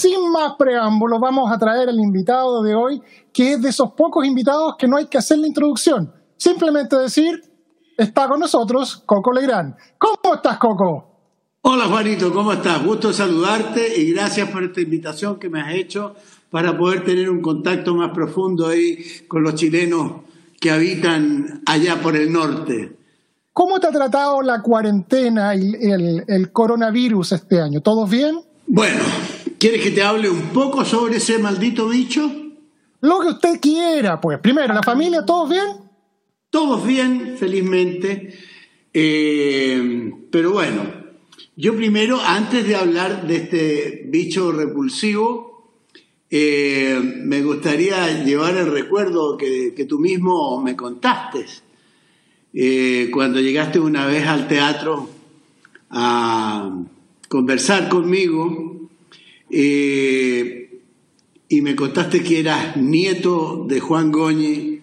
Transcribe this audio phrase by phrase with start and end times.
[0.00, 3.02] Sin más preámbulos, vamos a traer al invitado de hoy,
[3.34, 6.10] que es de esos pocos invitados que no hay que hacer la introducción.
[6.38, 7.42] Simplemente decir,
[7.98, 9.74] está con nosotros Coco Legrand.
[9.98, 11.04] ¿Cómo estás, Coco?
[11.60, 12.82] Hola Juanito, ¿cómo estás?
[12.82, 16.14] Gusto saludarte y gracias por esta invitación que me has hecho
[16.48, 20.22] para poder tener un contacto más profundo ahí con los chilenos
[20.58, 22.96] que habitan allá por el norte.
[23.52, 27.82] ¿Cómo te ha tratado la cuarentena y el, el coronavirus este año?
[27.82, 28.40] ¿Todos bien?
[28.66, 29.02] Bueno,
[29.60, 32.32] ¿quieres que te hable un poco sobre ese maldito bicho?
[33.02, 34.38] Lo que usted quiera, pues.
[34.40, 35.66] Primero, ¿la familia, todos bien?
[36.48, 38.36] Todos bien, felizmente.
[38.92, 40.82] Eh, pero bueno,
[41.56, 45.74] yo primero, antes de hablar de este bicho repulsivo,
[46.30, 51.44] eh, me gustaría llevar el recuerdo que, que tú mismo me contaste.
[52.52, 55.08] Eh, cuando llegaste una vez al teatro
[55.90, 56.82] a
[57.28, 58.69] conversar conmigo
[59.50, 60.80] eh,
[61.48, 64.82] y me contaste que eras nieto de Juan Goñi,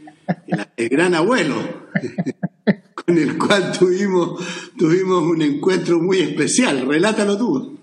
[0.76, 1.56] el, gran abuelo,
[2.94, 4.44] con el cual tuvimos,
[4.78, 6.86] tuvimos un encuentro muy especial.
[6.86, 7.78] Relátalo tú.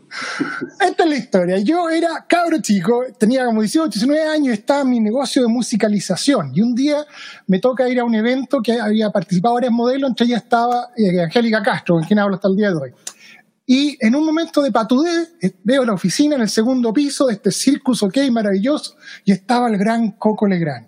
[0.80, 1.58] Esta es la historia.
[1.58, 6.52] Yo era cabro chico, tenía como 18, 19 años, estaba en mi negocio de musicalización.
[6.54, 7.04] Y un día
[7.46, 11.22] me toca ir a un evento que había participado varios modelos, entre ellas estaba eh,
[11.22, 12.90] Angélica Castro, con quien hablo hasta el día de hoy.
[13.66, 17.34] Y en un momento de patudez, eh, veo la oficina en el segundo piso de
[17.34, 20.86] este Circus OK maravilloso y estaba el gran Coco Legrand.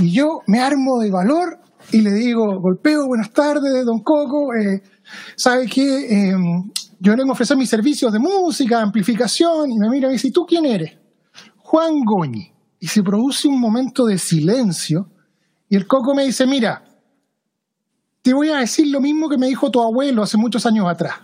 [0.00, 1.58] Y yo me armo de valor
[1.90, 4.82] y le digo, golpeo, buenas tardes, don Coco, eh,
[5.36, 6.30] ¿sabe qué?
[6.30, 6.34] Eh,
[6.98, 10.12] yo le vengo a ofrecer mis servicios de música, amplificación, y me mira y me
[10.14, 10.96] dice, ¿y tú quién eres?
[11.58, 12.52] Juan Goñi.
[12.78, 15.10] Y se produce un momento de silencio
[15.68, 16.84] y el Coco me dice, mira,
[18.22, 21.16] te voy a decir lo mismo que me dijo tu abuelo hace muchos años atrás.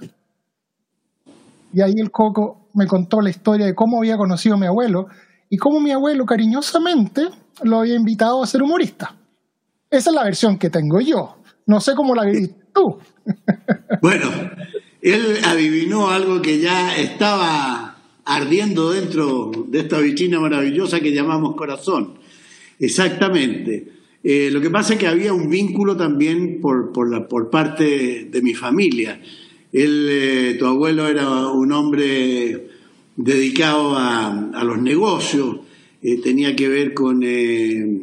[1.72, 5.06] Y ahí el Coco me contó la historia de cómo había conocido a mi abuelo
[5.48, 7.28] y cómo mi abuelo cariñosamente
[7.62, 9.14] lo había invitado a ser humorista.
[9.90, 11.36] Esa es la versión que tengo yo.
[11.66, 12.98] No sé cómo la viviste tú.
[14.00, 14.28] Bueno,
[15.00, 22.14] él adivinó algo que ya estaba ardiendo dentro de esta vitrina maravillosa que llamamos corazón.
[22.80, 23.92] Exactamente.
[24.24, 26.92] Eh, lo que pasa es que había un vínculo también por,
[27.50, 29.20] parte de mi familia.
[29.72, 32.68] Él, eh, tu abuelo era un hombre
[33.16, 35.60] dedicado a, los negocios,
[36.02, 38.02] eh, tenía que ver con eh,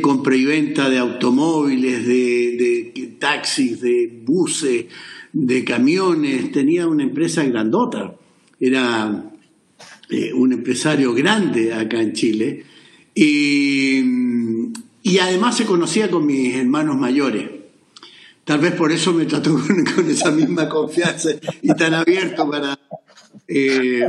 [0.00, 4.86] compra y venta de automóviles, de, taxis, de buses,
[5.32, 8.16] de camiones, tenía una empresa grandota,
[8.58, 9.30] era
[10.34, 12.64] un empresario grande acá en Chile.
[13.14, 14.00] Y,
[15.02, 17.61] y además se conocía con mis hermanos mayores.
[18.44, 19.52] Tal vez por eso me trató
[19.94, 21.30] con, esa misma confianza
[21.60, 22.78] y tan abierto para
[23.46, 24.08] eh,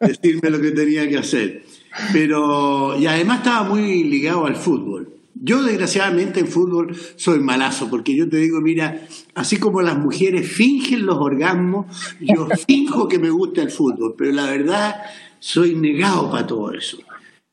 [0.00, 1.64] decirme lo que tenía que hacer.
[2.12, 5.16] Pero, y además estaba muy ligado al fútbol.
[5.34, 10.50] Yo, desgraciadamente, en fútbol soy malazo, porque yo te digo, mira, así como las mujeres
[10.50, 11.86] fingen los orgasmos,
[12.20, 14.96] yo finjo que me gusta el fútbol, pero la verdad
[15.38, 16.98] soy negado para todo eso.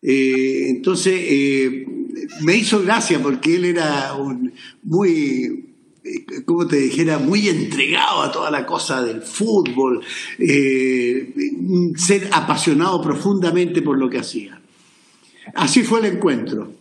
[0.01, 1.85] Eh, entonces, eh,
[2.41, 4.53] me hizo gracia porque él era un
[4.83, 5.72] muy,
[6.45, 10.01] como te dijera, muy entregado a toda la cosa del fútbol,
[10.37, 11.33] eh,
[11.95, 14.59] ser apasionado profundamente por lo que hacía.
[15.55, 16.73] Así fue el encuentro.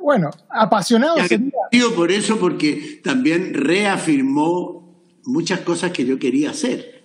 [0.00, 4.78] Bueno, apasionado agradecido por eso porque también reafirmó
[5.24, 7.02] muchas cosas que yo quería hacer.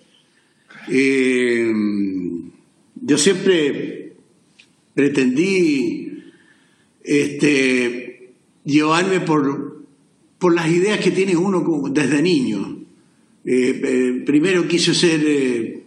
[0.88, 1.70] Eh,
[2.94, 4.16] yo siempre
[4.94, 6.24] pretendí
[7.02, 8.32] este,
[8.64, 9.73] llevarme por,
[10.44, 12.80] por las ideas que tiene uno desde niño.
[13.46, 15.84] Eh, eh, primero quise ser eh,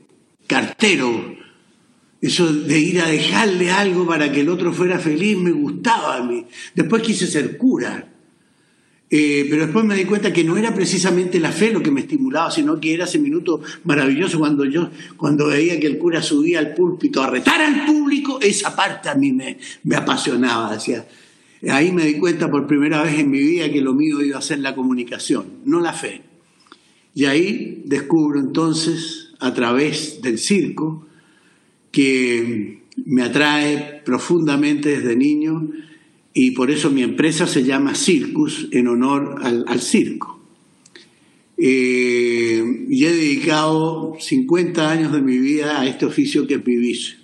[0.48, 1.36] cartero,
[2.20, 6.24] eso de ir a dejarle algo para que el otro fuera feliz me gustaba a
[6.24, 6.44] mí.
[6.74, 8.12] Después quise ser cura.
[9.08, 12.50] Pero después me di cuenta que no era precisamente la fe lo que me estimulaba,
[12.50, 16.74] sino que era ese minuto maravilloso cuando yo, cuando veía que el cura subía al
[16.74, 20.74] púlpito a retar al público, esa parte a mí me, me apasionaba.
[20.74, 21.06] Decía,
[21.70, 24.42] ahí me di cuenta por primera vez en mi vida que lo mío iba a
[24.42, 26.22] ser la comunicación, no la fe.
[27.14, 31.08] Y ahí descubro entonces, a través del circo,
[31.92, 35.72] que me atrae profundamente desde niño
[36.34, 40.40] y por eso mi empresa se llama Circus en honor al, circo.
[41.58, 47.17] Eh, y he dedicado 50 años de mi vida a este oficio que es vivir,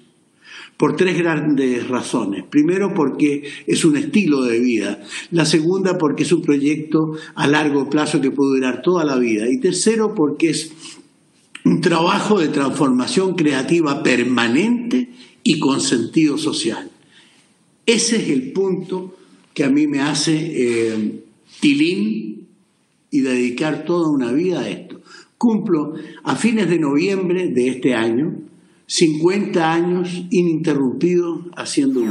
[0.78, 2.44] por tres grandes razones.
[2.50, 5.04] Primero, porque es un estilo de vida.
[5.31, 9.50] La segunda, porque es un proyecto a largo plazo que puede durar toda la vida.
[9.50, 10.72] Y tercero, porque es
[11.66, 15.10] un trabajo de transformación creativa permanente
[15.44, 16.90] y con sentido social.
[17.86, 19.16] Ese es el punto
[19.54, 21.24] que a mí me hace eh,
[21.60, 22.48] tilín
[23.12, 25.02] y dedicar toda una vida a esto.
[25.38, 25.94] Cumplo
[26.24, 28.43] a fines de noviembre de este año
[28.88, 32.01] 50 años ininterrumpidos haciendo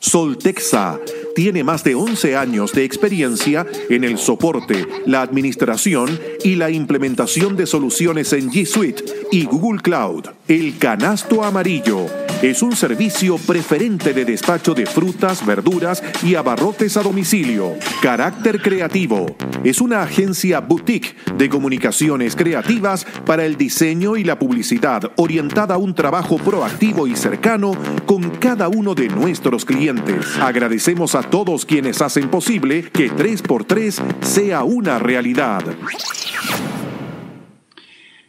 [0.00, 1.00] Soltexa
[1.34, 7.56] tiene más de 11 años de experiencia en el soporte, la administración y la implementación
[7.56, 9.02] de soluciones en G Suite
[9.32, 10.26] y Google Cloud.
[10.46, 12.06] El canasto amarillo
[12.50, 17.72] es un servicio preferente de despacho de frutas, verduras y abarrotes a domicilio.
[18.02, 25.10] Carácter Creativo es una agencia boutique de comunicaciones creativas para el diseño y la publicidad
[25.16, 27.72] orientada a un trabajo proactivo y cercano
[28.04, 30.36] con cada uno de nuestros clientes.
[30.38, 35.64] Agradecemos a todos quienes hacen posible que 3x3 sea una realidad.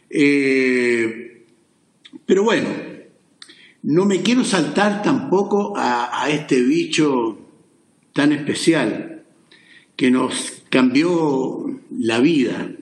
[0.08, 1.44] Eh,
[2.24, 2.95] pero bueno,
[3.86, 7.38] no me quiero saltar tampoco a, este bicho
[8.12, 9.22] tan especial
[9.94, 11.64] que nos cambió
[11.96, 12.72] la vida,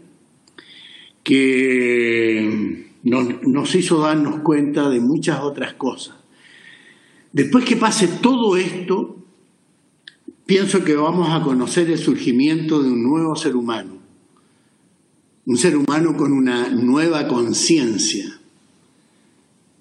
[1.23, 6.17] que nos, hizo darnos cuenta de muchas otras cosas.
[7.33, 9.19] Después que pase todo esto,
[10.47, 13.99] pienso que vamos a conocer el surgimiento de un nuevo ser humano,
[15.45, 18.34] un ser humano con una nueva conciencia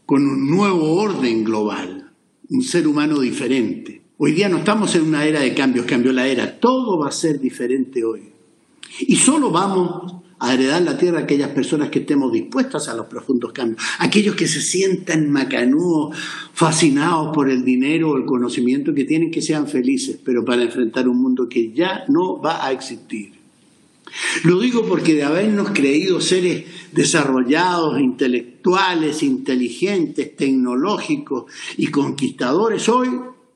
[0.06, 2.12] con un nuevo orden global,
[2.50, 4.02] un ser humano diferente.
[4.18, 7.12] Hoy día no estamos en una era de cambios, cambió la era, todo va a
[7.12, 8.32] ser diferente hoy.
[9.00, 13.06] Y solo vamos a heredar la tierra a aquellas personas que estemos dispuestas a los
[13.08, 16.18] profundos cambios, aquellos que se sientan macanudos,
[16.54, 21.08] fascinados por el dinero o el conocimiento que tienen, que sean felices, pero para enfrentar
[21.08, 23.43] un mundo que ya no va a existir.
[24.44, 33.10] Lo digo porque de habernos creído seres desarrollados, intelectuales, inteligentes, tecnológicos y conquistadores, hoy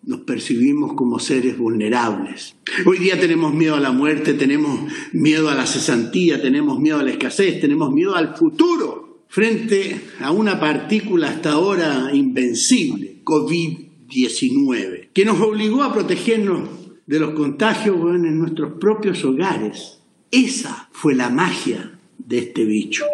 [0.04, 2.56] nos percibimos como seres vulnerables.
[2.86, 4.80] Hoy día tenemos miedo a la muerte, tenemos
[5.12, 10.31] miedo a la cesantía, tenemos miedo a la escasez, tenemos miedo al futuro frente a
[10.31, 16.69] una partícula hasta ahora invencible, COVID-19, que nos obligó a protegernos
[17.06, 19.97] de los contagios en nuestros propios hogares
[20.31, 23.06] esa fue la magia de este bicho.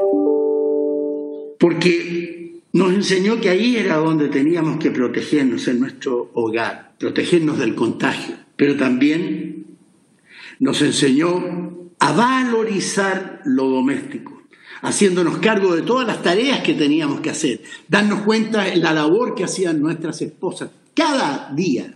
[1.60, 7.76] Porque nos enseñó que ahí era donde teníamos que protegernos en nuestro hogar, protegernos del
[7.76, 8.36] contagio.
[8.56, 9.66] Pero también
[10.60, 14.44] nos enseñó a valorizar lo doméstico,
[14.82, 19.36] haciéndonos cargo de todas las tareas que teníamos que hacer, darnos cuenta de la labor
[19.36, 21.96] que hacían nuestras esposas cada día,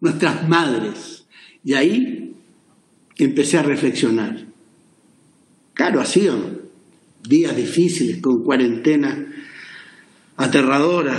[0.00, 1.24] nuestras madres.
[1.62, 2.19] Y ahí
[3.24, 4.46] empecé a reflexionar.
[5.74, 6.60] Claro, ha sido
[7.26, 9.26] días difíciles, con cuarentena
[10.36, 11.16] aterradora,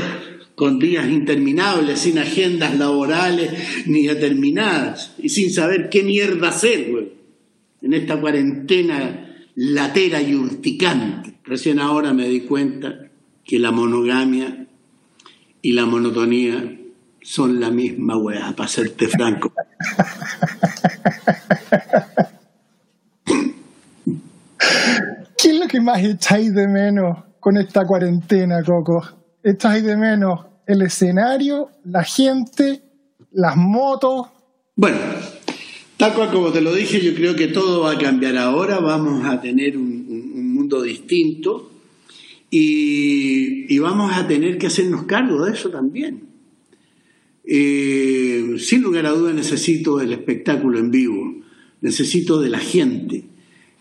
[0.56, 7.10] con días interminables, sin agendas laborales ni determinadas, y sin saber qué mierda hacer, güey,
[7.82, 11.34] en esta cuarentena latera y urticante.
[11.44, 13.10] Recién ahora me di cuenta
[13.44, 14.68] que la monogamia
[15.62, 16.78] y la monotonía
[17.22, 19.54] son la misma weá, para serte franco.
[25.42, 29.02] ¿Qué es lo que más echáis de menos con esta cuarentena, Coco?
[29.44, 32.84] ¿Echáis de menos el escenario, la gente,
[33.32, 34.28] las motos?
[34.76, 34.98] Bueno,
[35.98, 39.26] tal cual como te lo dije, yo creo que todo va a cambiar ahora, vamos
[39.26, 41.72] a tener un, mundo distinto
[42.52, 46.30] y, vamos a tener que hacernos cargo de eso también.
[47.44, 51.42] Eh, sin lugar a dudas necesito el espectáculo en vivo,
[51.82, 53.26] necesito de la gente.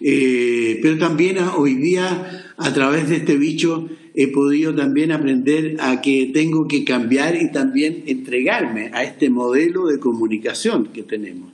[0.00, 6.00] Eh, pero también hoy día, a través de este bicho, he podido también aprender a
[6.00, 11.52] que tengo que cambiar y también entregarme a este modelo de comunicación que tenemos.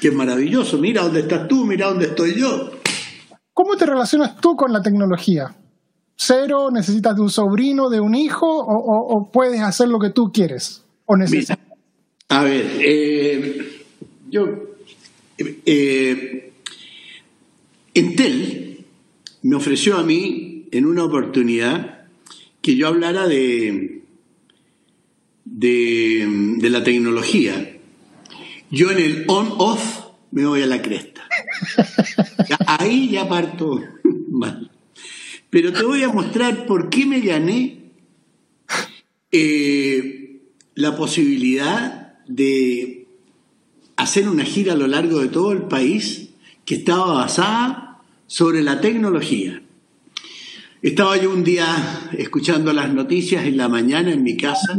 [0.00, 0.78] Que es maravilloso.
[0.78, 2.70] Mira dónde estás tú, mira dónde estoy yo.
[3.52, 5.54] ¿Cómo te relacionas tú con la tecnología?
[6.16, 6.70] ¿Cero?
[6.72, 8.46] ¿Necesitas de un sobrino, de un hijo?
[8.46, 10.82] ¿O, puedes hacer lo que tú quieres?
[11.06, 11.58] ¿O necesitas?
[12.28, 13.84] a ver, eh,
[14.30, 14.69] yo
[15.66, 16.52] eh,
[17.94, 18.84] Entel
[19.42, 22.04] me ofreció a mí en una oportunidad
[22.62, 24.02] que yo hablara de,
[25.44, 27.76] de, la tecnología.
[28.70, 31.26] Yo en el on-off me voy a la cresta.
[32.66, 33.82] Ahí ya parto
[34.30, 34.70] mal.
[35.48, 37.78] Pero te voy a mostrar por qué me gané
[39.32, 40.42] eh,
[40.74, 42.99] la posibilidad de
[44.00, 46.30] hacer una gira a lo largo de todo el país
[46.64, 49.62] que estaba basada sobre la tecnología.
[50.82, 54.78] Estaba yo un día escuchando las noticias en la mañana en mi casa,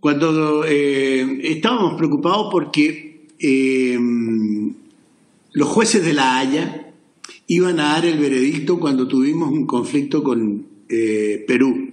[0.00, 3.98] cuando eh, estábamos preocupados porque eh,
[5.52, 6.92] los jueces de La Haya
[7.46, 11.92] iban a dar el veredicto cuando tuvimos un conflicto con eh, Perú.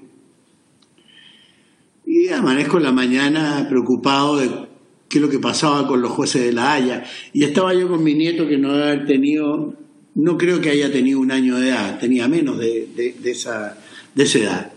[2.07, 4.74] Y amanezco en la mañana preocupado de
[5.09, 7.03] qué es lo que pasaba con los jueces de La Haya.
[7.33, 9.73] Y estaba yo con mi nieto que no debe tenido,
[10.15, 12.87] no creo que haya tenido un año de edad, tenía menos de,
[13.23, 13.77] esa,
[14.13, 14.71] de esa edad.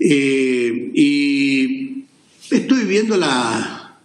[0.00, 2.04] Eh, y
[2.50, 3.98] estoy viendo la-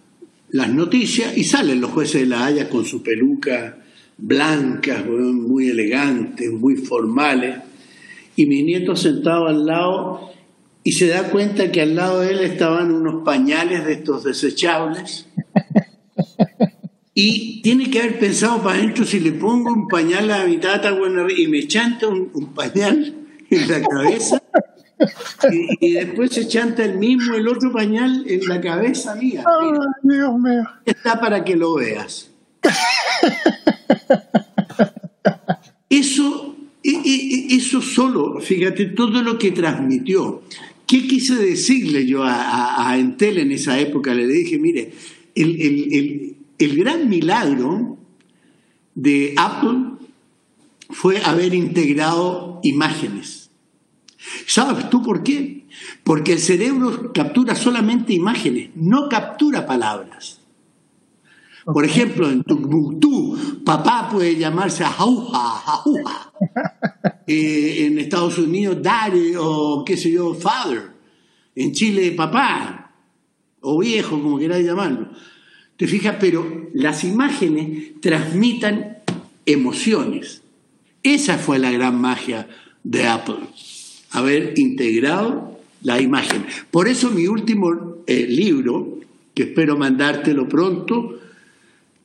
[0.50, 3.78] las noticias y salen los jueces de La Haya con su peluca
[4.16, 7.56] blancas, muy elegantes, muy formales,
[8.36, 10.30] y mi nieto sentado al lado
[10.84, 15.26] y se da cuenta que al lado de él estaban unos pañales de estos desechables
[17.14, 20.92] y tiene que haber pensado para adentro si le pongo un pañal a mi tata
[20.92, 23.14] bueno, y me chanta un, un pañal
[23.50, 24.42] en la cabeza
[25.50, 29.44] y, y después se chanta el mismo el otro pañal en la cabeza mía.
[29.46, 29.72] Ay,
[30.02, 30.64] Dios mío.
[30.84, 32.30] está para que lo veas.
[35.88, 40.42] Eso, eso solo, fíjate, todo lo que transmitió.
[40.86, 44.14] ¿Qué quise decirle yo a, a- Entel en esa época?
[44.14, 44.92] Le dije, mire,
[45.34, 47.98] el- el gran milagro
[48.94, 49.78] de Apple
[50.90, 53.50] fue haber integrado imágenes.
[54.46, 55.64] ¿Sabes tú por qué?
[56.04, 60.40] Porque el cerebro captura solamente imágenes, no captura palabras.
[61.64, 66.32] Por ejemplo, en Tumbuktu, papá puede llamarse Jauja, Jauja.
[67.26, 70.90] Eh, en Estados Unidos, daddy o qué sé yo, father.
[71.54, 72.92] En Chile, papá
[73.62, 75.08] o viejo, como queráis llamarlo.
[75.78, 76.16] ¿Te fijas?
[76.20, 78.98] Pero las imágenes transmitan
[79.46, 80.42] emociones.
[81.02, 82.46] Esa fue la gran magia
[82.82, 83.36] de Apple,
[84.10, 86.44] haber integrado la imagen.
[86.70, 88.98] Por eso mi último eh, libro,
[89.34, 91.20] que espero mandártelo pronto,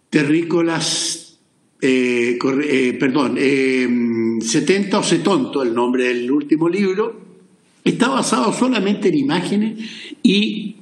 [0.10, 1.38] Terrícolas,
[1.82, 3.88] eh, corre- eh, perdón, eh,
[4.42, 7.20] 70 o Setonto, el nombre del último libro,
[7.84, 9.80] está basado solamente en imágenes
[10.24, 10.76] y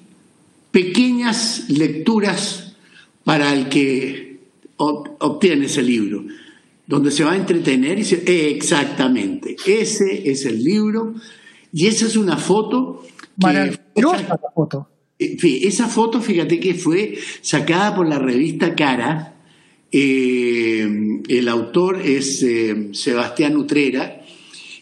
[0.72, 2.76] pequeñas lecturas
[3.24, 4.40] para el que
[4.78, 6.24] ob- obtiene ese libro,
[6.86, 11.16] donde se va a entretener y se, eh, exactamente, ese es el libro
[11.74, 13.04] y esa es una foto
[13.40, 14.90] que Maravillosa la foto.
[15.20, 19.34] En fin, esa foto, fíjate que fue sacada por la revista Cara.
[19.92, 20.88] eh,
[21.28, 24.22] el autor es eh, Sebastián Utrera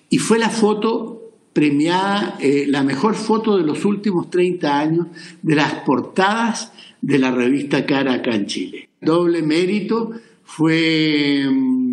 [0.10, 1.16] y fue la foto
[1.54, 5.08] premiada, eh, la mejor foto de los últimos 30 años
[5.42, 8.90] de las portadas de la revista Cara acá en Chile.
[9.00, 10.12] Doble mérito,
[10.44, 11.85] fue mm,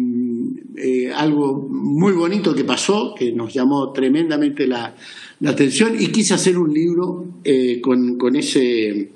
[0.83, 4.95] eh, algo muy bonito que pasó, que nos llamó tremendamente la,
[5.41, 9.13] la atención y quise hacer un libro eh, con, con ese,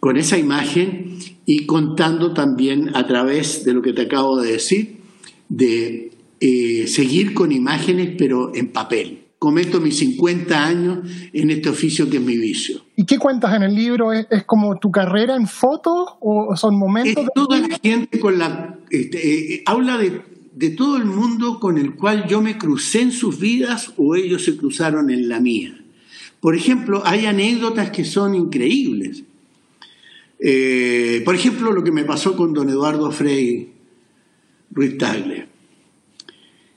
[0.00, 4.96] con esa imagen y contando también a través de lo que te acabo de decir,
[5.48, 9.20] de eh, seguir con imágenes pero en papel.
[9.38, 10.98] Cometo mis 50 años
[11.34, 12.80] en este oficio que es mi vicio.
[12.96, 14.10] ¿Y qué cuentas en el libro?
[14.10, 17.24] ¿Es, es como tu carrera en fotos o son Es momentos?
[17.26, 18.78] de- toda la gente con la...
[18.90, 20.22] este, eh, habla de,
[20.54, 24.44] de todo el mundo con el cual yo me crucé en sus vidas o ellos
[24.44, 25.76] se cruzaron en la mía.
[26.40, 29.24] Por ejemplo, hay anécdotas que son increíbles.
[30.38, 33.72] Eh, por ejemplo, lo que me pasó con don Eduardo Frei
[34.70, 35.48] Ruiz Tagle.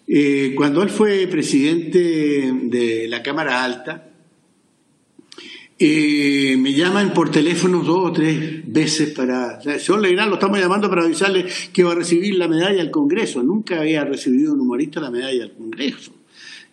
[0.07, 4.06] Eh, cuando él fue presidente de la Cámara Alta,
[5.79, 9.61] eh, me llaman por teléfono dos o tres veces para...
[9.61, 13.43] Señor Legrand, lo estamos llamando para avisarle que va a recibir la medalla al Congreso.
[13.43, 16.13] Nunca había recibido un humorista la medalla al Congreso,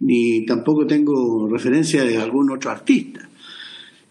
[0.00, 3.28] ni tampoco tengo referencia de algún otro artista.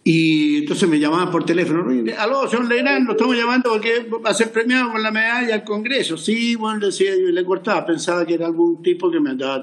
[0.05, 1.85] Y entonces me llamaban por teléfono,
[2.19, 5.63] aló, señor Legrand, lo estamos llamando porque va a ser premiado con la medalla al
[5.63, 6.17] Congreso.
[6.17, 9.61] Sí, bueno, decía yo, le cortaba, pensaba que era algún tipo que me andaba,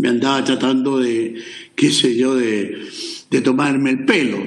[0.00, 1.36] me andaba tratando de,
[1.74, 2.88] qué sé yo, de,
[3.30, 4.38] de tomarme el pelo.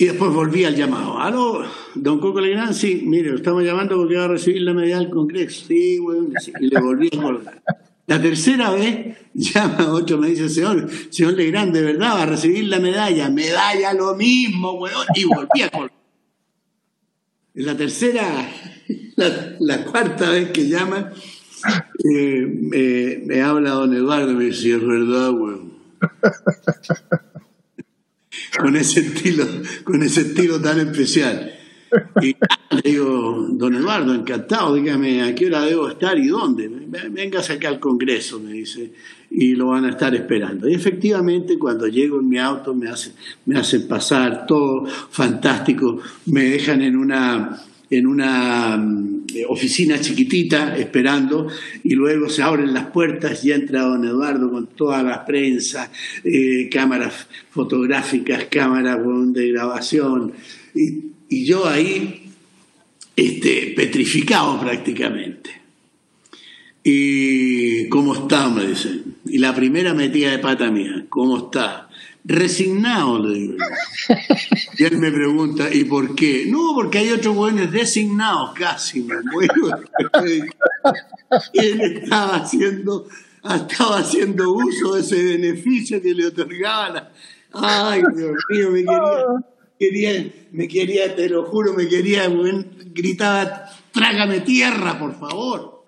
[0.00, 1.18] Y después volví al llamado.
[1.18, 4.98] Aló, don Coco Legrand, sí, mire, lo estamos llamando porque va a recibir la medalla
[4.98, 5.66] del Congreso.
[5.66, 6.52] Sí, bueno, sí.
[6.60, 7.62] y le volví a colgar.
[8.06, 12.64] La tercera vez llama otro, me dice, señor, señor Legrand, ¿de verdad va a recibir
[12.64, 13.28] la medalla?
[13.28, 15.06] Medalla lo mismo, weón.
[15.14, 15.92] Y volví a colgar.
[17.54, 18.48] La tercera,
[19.16, 21.12] la, la cuarta vez que llama,
[22.04, 25.72] eh, me, me habla don Eduardo y me dice, es verdad, weón.
[28.58, 29.46] con ese estilo,
[29.84, 31.54] con ese estilo tan especial.
[32.20, 32.36] Y
[32.70, 36.68] le digo, don Eduardo, encantado, dígame a qué hora debo estar y dónde.
[37.10, 38.92] Venga acá al Congreso, me dice,
[39.30, 40.68] y lo van a estar esperando.
[40.68, 43.14] Y efectivamente, cuando llego en mi auto, me hacen,
[43.46, 48.76] me hacen pasar, todo fantástico, me dejan en una, en una
[49.48, 51.48] oficina chiquitita esperando
[51.84, 55.90] y luego se abren las puertas y entra don Eduardo con toda la prensa,
[56.24, 58.98] eh, cámaras fotográficas, cámaras
[59.32, 60.32] de grabación
[60.74, 62.28] y, y yo ahí
[63.18, 65.50] este, petrificado prácticamente.
[66.84, 68.48] Y ¿cómo está?
[68.48, 69.16] me dicen.
[69.26, 71.87] Y la primera metida de pata mía, ¿cómo está?
[72.30, 73.56] Resignado, le digo.
[74.76, 76.44] Y él me pregunta, ¿y por qué?
[76.46, 79.80] No, porque hay otros buenos designados, casi me muero.
[81.54, 83.08] Él estaba haciendo,
[83.42, 87.08] estaba haciendo uso de ese beneficio que le otorgaban.
[87.54, 89.24] Ay, Dios mío, me quería,
[89.78, 92.30] quería, me quería, te lo juro, me quería,
[92.92, 95.82] gritaba, trágame tierra, por favor.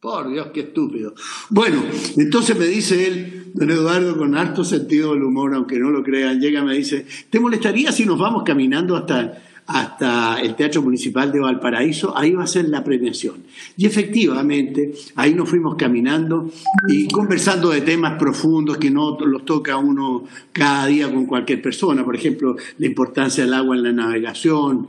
[0.00, 1.14] Por Dios, qué estúpido.
[1.50, 1.82] Bueno,
[2.16, 6.40] entonces me dice él, don Eduardo, con harto sentido del humor, aunque no lo crean,
[6.40, 11.30] llega y me dice, ¿te molestaría si nos vamos caminando hasta, hasta el Teatro Municipal
[11.30, 12.18] de Valparaíso?
[12.18, 13.44] Ahí va a ser la premiación.
[13.76, 16.50] Y efectivamente, ahí nos fuimos caminando
[16.88, 22.04] y conversando de temas profundos que no los toca uno cada día con cualquier persona.
[22.04, 24.88] Por ejemplo, la importancia del agua en la navegación,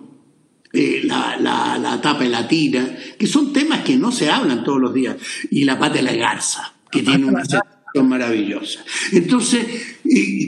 [0.74, 4.91] eh, la, la, la, tapa latina, que son temas que no se hablan todos los
[4.91, 5.17] días,
[5.51, 7.43] y la pata de la garza, que tiene una
[8.04, 8.84] maravillosa.
[9.12, 9.66] Entonces,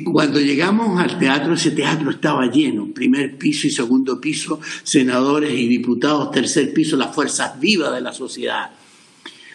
[0.04, 5.68] cuando llegamos al teatro, ese teatro estaba lleno, primer piso y segundo piso, senadores y
[5.68, 8.72] diputados, tercer piso, las fuerzas vivas de la sociedad.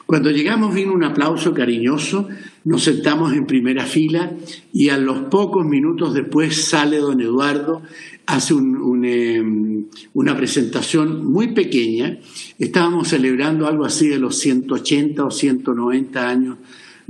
[0.07, 2.29] Cuando llegamos vino un aplauso cariñoso,
[2.65, 4.33] nos sentamos en primera fila
[4.73, 7.83] y a los pocos minutos después sale don Eduardo
[8.27, 12.19] hace em, una presentación muy pequeña.
[12.59, 16.59] Estábamos celebrando algo así de los 180 o 190 años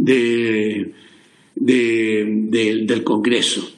[0.02, 0.92] de,
[1.54, 3.70] del Congreso.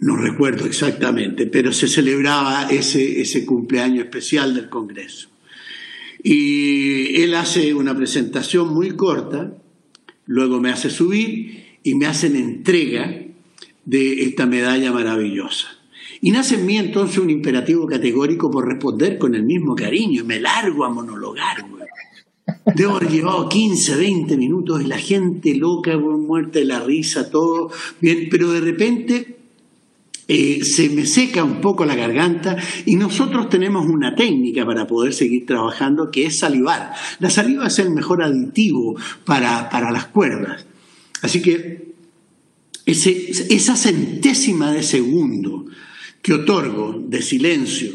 [0.00, 5.28] No recuerdo exactamente, pero se celebraba ese, ese cumpleaños especial del Congreso.
[6.22, 9.56] Y él hace una presentación muy corta,
[10.26, 13.22] luego me hace subir y me hacen entrega
[13.84, 15.68] de esta medalla maravillosa.
[16.20, 20.26] Y nace en mí entonces un imperativo categórico por responder con el mismo cariño y
[20.26, 21.64] me largo a monologar.
[22.74, 27.70] Debo haber llevado 15, 20 minutos y la gente loca, muerta de la risa, todo
[28.00, 29.38] bien, pero de repente
[30.28, 35.14] eh, se me seca un poco la garganta y nosotros tenemos una técnica para poder
[35.14, 36.92] seguir trabajando que es salivar.
[37.18, 40.66] La saliva es el mejor aditivo para, para las cuerdas.
[41.22, 41.94] Así que
[42.84, 45.66] esa centésima de segundo
[46.22, 47.92] que otorgo de silencio,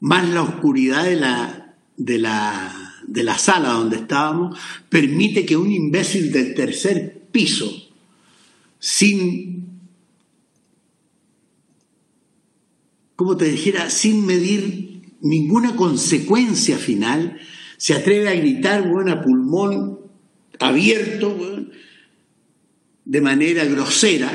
[0.00, 5.72] más la oscuridad de la, de la, de la sala donde estábamos, permite que un
[5.72, 7.70] imbécil del tercer piso,
[8.78, 9.66] sin,
[13.14, 17.38] como te dijera, sin medir ninguna consecuencia final,
[17.76, 20.00] se atreve a gritar, bueno, a pulmón
[20.58, 21.36] abierto,
[23.04, 24.32] de manera grosera,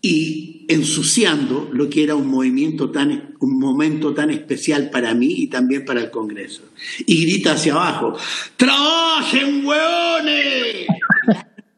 [0.00, 5.46] y ensuciando lo que era un movimiento tan, un momento tan especial para mí y
[5.48, 6.62] también para el Congreso.
[7.06, 8.16] Y grita hacia abajo,
[8.56, 10.86] ¡trabajen, hueones!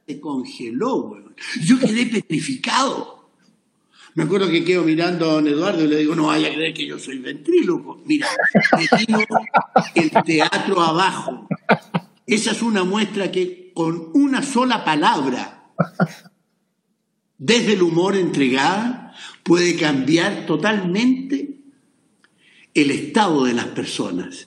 [0.07, 1.35] Se congeló, hueón.
[1.63, 3.31] Yo quedé petrificado.
[4.15, 6.75] Me acuerdo que quedo mirando a don Eduardo y le digo, no vaya a creer
[6.75, 8.03] que yo soy ventríloco.
[8.05, 8.27] Mira,
[8.77, 9.25] me
[9.95, 11.47] el teatro abajo.
[12.27, 15.73] Esa es una muestra que con una sola palabra
[17.41, 21.57] desde el humor entregada, puede cambiar totalmente
[22.75, 24.47] el estado de las personas.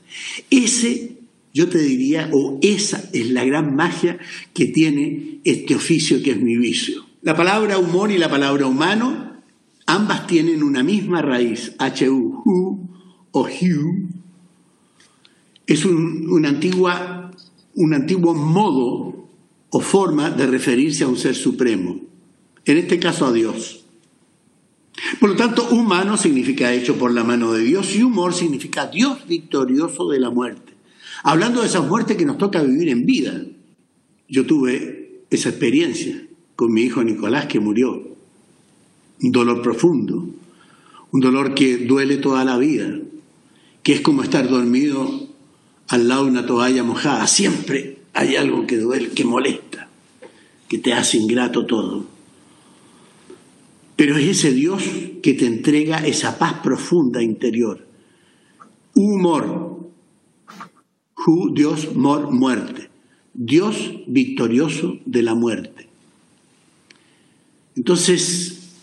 [0.52, 1.18] Ese,
[1.54, 4.20] yo te diría, o esa es la gran magia
[4.54, 7.04] que tiene este oficio que es mi vicio.
[7.24, 9.42] La palabra humor y la palabra humano,
[9.88, 12.90] ambas tienen una misma raíz, H-U,
[13.32, 14.10] o hu.
[15.66, 17.32] Es un, antigua,
[17.74, 19.30] un antiguo modo
[19.72, 22.13] o forma de referirse a un ser supremo
[22.66, 23.84] en este caso a Dios.
[25.20, 29.28] Por lo tanto, humano significa hecho por la mano de Dios y humor significa Dios
[29.28, 30.74] victorioso de la muerte.
[31.24, 33.44] Hablando de esa muerte que nos toca vivir en vida.
[34.28, 36.22] Yo tuve esa experiencia
[36.56, 38.16] con mi hijo Nicolás que murió.
[39.22, 40.28] Un dolor profundo,
[41.12, 43.00] un dolor que duele toda la vida,
[43.84, 45.28] que es como estar dormido
[45.88, 47.28] al lado de una toalla mojada.
[47.28, 49.90] Siempre hay algo que duele, que molesta,
[50.68, 52.13] que te hace ingrato todo.
[53.96, 54.84] Pero es ese Dios
[55.22, 57.86] que te entrega esa paz profunda interior.
[58.96, 59.74] Humor.
[61.54, 62.90] Dios, mor, muerte.
[63.34, 65.88] Dios victorioso de la muerte.
[67.76, 68.74] Entonces,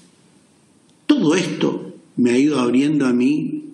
[1.07, 3.65] todo esto me ha ido abriendo a mí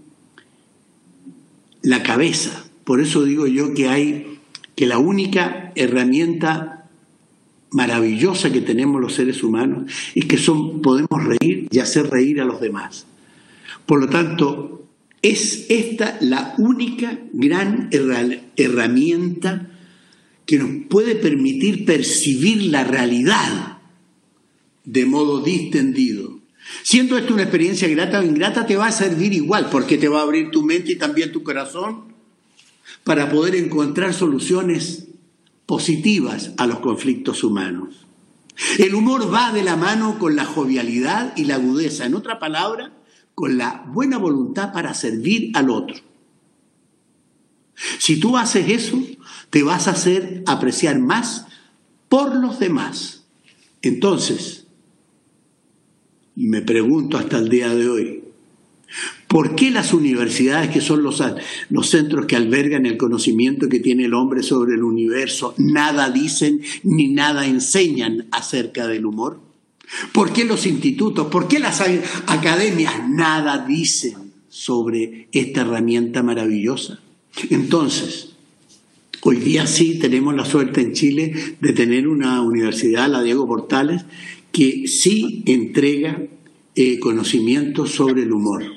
[1.83, 2.69] la cabeza.
[2.85, 4.39] Por eso digo yo que hay
[4.75, 6.76] que la única herramienta
[7.71, 12.45] maravillosa que tenemos los seres humanos es que son, podemos reír y hacer reír a
[12.45, 13.07] los demás.
[13.87, 14.89] Por lo tanto,
[15.23, 17.89] es esta la única gran
[18.57, 19.71] herramienta
[20.45, 23.79] que nos puede permitir percibir la realidad
[24.85, 26.39] de modo distendido.
[26.83, 30.21] Siendo esto una experiencia grata o ingrata, te va a servir igual, porque te va
[30.21, 32.15] a abrir tu mente y también tu corazón
[33.05, 35.09] para poder encontrar soluciones
[35.67, 38.07] positivas a los conflictos humanos.
[38.79, 42.93] El humor va de la mano con la jovialidad y la agudeza, en otra palabra,
[43.35, 45.97] con la buena voluntad para servir al otro.
[47.99, 48.99] Si tú haces eso,
[49.51, 51.47] te vas a hacer apreciar más
[52.09, 53.27] por los demás.
[53.83, 54.67] Entonces,
[56.35, 58.25] me pregunto hasta el día de hoy,
[59.37, 61.23] ¿Por qué las universidades, que son los,
[61.69, 66.63] los, centros que albergan el conocimiento que tiene el hombre sobre el universo, nada dicen
[66.85, 69.39] ni nada enseñan acerca del humor?
[70.15, 71.83] ¿Por qué los institutos, por qué las
[72.27, 77.01] academias nada dicen sobre esta herramienta maravillosa?
[77.51, 78.31] Entonces,
[79.21, 84.03] hoy día sí tenemos la suerte en Chile de tener una universidad, la Diego Portales,
[84.51, 86.23] que sí entrega
[86.75, 88.76] eh, conocimiento sobre el humor.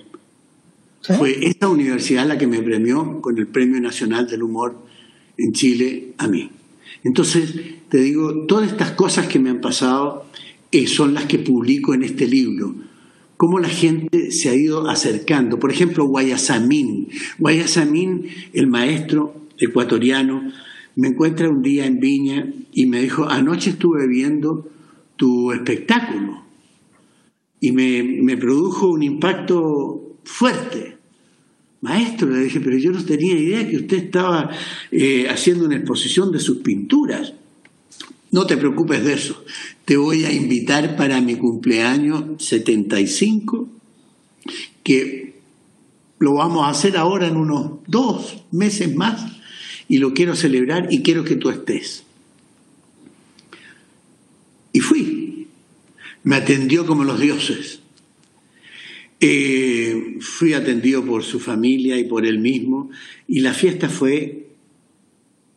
[1.01, 4.77] Fue esta universidad la que me premió con el Premio Nacional del Humor
[5.37, 6.49] en Chile a mí.
[7.03, 7.53] Entonces,
[7.87, 10.25] te digo, todas estas cosas que me han pasado
[10.71, 12.75] eh, son las que publico en este libro.
[13.37, 15.59] Cómo la gente se ha ido acercando.
[15.59, 17.07] Por ejemplo, Guayasamín.
[17.37, 20.51] Guayasamín, el maestro ecuatoriano,
[20.95, 24.67] me encuentra un día en Viña y me dijo, anoche estuve viendo
[25.15, 26.43] tu espectáculo
[27.61, 29.98] y me, produjo un impacto
[30.29, 30.97] fuerte.
[31.81, 34.49] Maestro, le dije, pero yo no tenía idea que usted estaba
[34.91, 37.33] eh, haciendo una exposición de sus pinturas.
[38.31, 39.43] No te preocupes de eso.
[39.85, 43.69] Te voy a invitar para mi cumpleaños 75,
[44.83, 45.39] que
[46.19, 49.25] lo vamos a hacer ahora en unos dos meses más,
[49.87, 52.03] y lo quiero celebrar y quiero que tú estés.
[54.73, 55.29] Y fui
[56.23, 57.78] me atendió como los dioses.
[59.21, 62.89] Eh, fui atendido por su familia y por él mismo
[63.27, 64.47] y la fiesta fue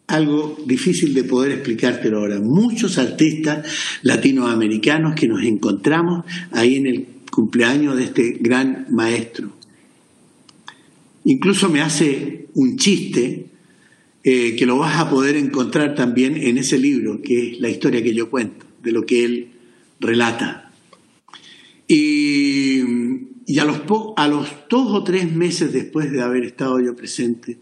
[0.08, 2.40] algo difícil de poder explicártelo ahora.
[2.40, 3.66] Muchos artistas
[4.02, 9.52] latinoamericanos que nos encontramos ahí en el cumpleaños de este gran maestro.
[11.24, 13.46] Incluso me hace un chiste
[14.24, 18.02] eh, que lo vas a poder encontrar también en ese libro, que es la historia
[18.02, 19.48] que yo cuento, de lo que él
[19.98, 20.72] relata.
[21.88, 22.82] Y,
[23.58, 23.80] a, los
[24.16, 27.58] a los dos o tres meses después de haber estado yo presente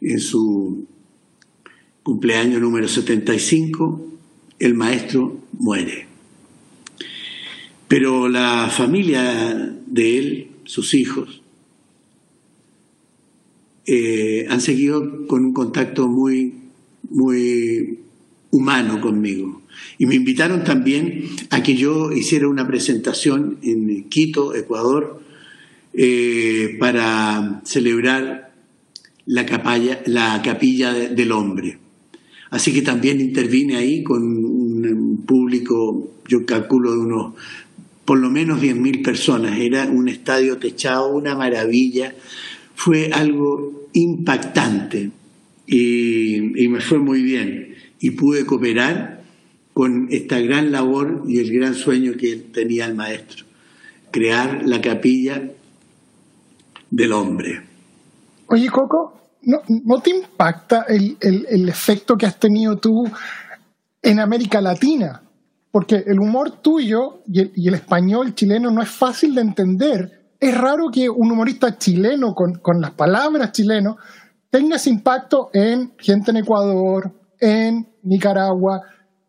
[0.00, 0.86] en su
[2.02, 4.06] cumpleaños número 75,
[4.58, 6.06] el maestro muere.
[7.88, 11.42] Pero la familia de él, sus hijos,
[13.86, 16.54] eh, han seguido con un contacto muy,
[17.10, 17.98] muy
[18.50, 19.59] humano conmigo.
[19.98, 25.22] Y me invitaron también a que yo hiciera una presentación en Quito, Ecuador,
[25.92, 28.52] eh, para celebrar
[29.26, 29.42] la,
[30.06, 31.78] la capilla del hombre.
[32.50, 37.34] Así que también intervine ahí con un público, yo calculo de unos
[38.10, 39.60] por lo menos 10.000 personas.
[39.60, 42.12] Era un estadio techado, una maravilla.
[42.74, 45.10] Fue algo impactante
[45.64, 47.76] y me fue muy bien.
[48.00, 49.19] Y pude cooperar
[49.80, 53.46] con esta gran labor y el gran sueño que tenía el maestro,
[54.10, 55.42] crear la capilla
[56.90, 57.62] del hombre.
[58.48, 61.16] Oye, Coco, ¿no, te impacta el,
[61.66, 63.10] efecto que has tenido tú
[64.02, 65.22] en América Latina?
[65.72, 70.34] porque el humor tuyo y el, y el español chileno no es fácil de entender.
[70.38, 73.96] Es raro que un humorista chileno con, con las palabras chileno
[74.50, 78.82] tenga ese impacto en gente en Ecuador, en Nicaragua.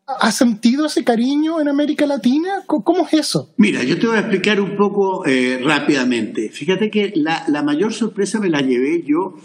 [0.08, 2.64] ¿Has sentido ese cariño en América Latina?
[2.68, 3.54] ¿Cómo, es eso?
[3.58, 6.50] Mira, yo te voy a explicar un poco eh, rápidamente.
[6.50, 9.36] Fíjate que la, la, mayor sorpresa me la llevé yo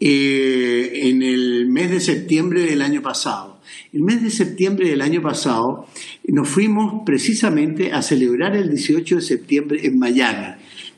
[0.00, 3.60] eh, en el mes de septiembre del año pasado.
[3.92, 5.86] El mes de septiembre del año pasado
[6.26, 10.56] nos fuimos precisamente a celebrar el 18 de septiembre en Miami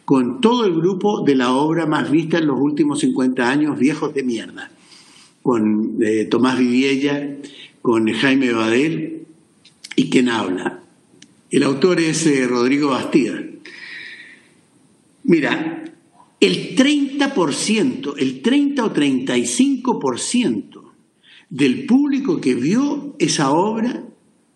[0.09, 4.15] con todo el grupo de la obra más vista en los últimos 50 años, Viejos
[4.15, 4.71] de Mierda,
[5.43, 7.37] con eh, Tomás Viviella,
[7.89, 9.23] con Jaime Badel
[9.97, 10.83] y quien habla.
[11.51, 13.43] El autor es eh, Rodrigo Bastida.
[15.25, 15.85] Mira,
[16.39, 20.83] el 30%, el 30 o 35%
[21.49, 24.05] del público que vio esa obra,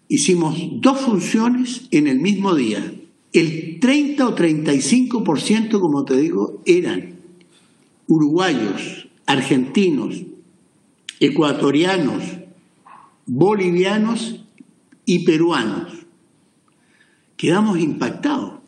[0.09, 2.92] hicimos dos funciones en el mismo día
[3.33, 7.14] el 30 o 35%, como te digo, eran
[8.09, 10.21] uruguayos, argentinos,
[11.18, 12.41] ecuatorianos,
[13.26, 14.44] bolivianos
[15.04, 15.92] y peruanos.
[17.37, 18.61] Quedamos impactados,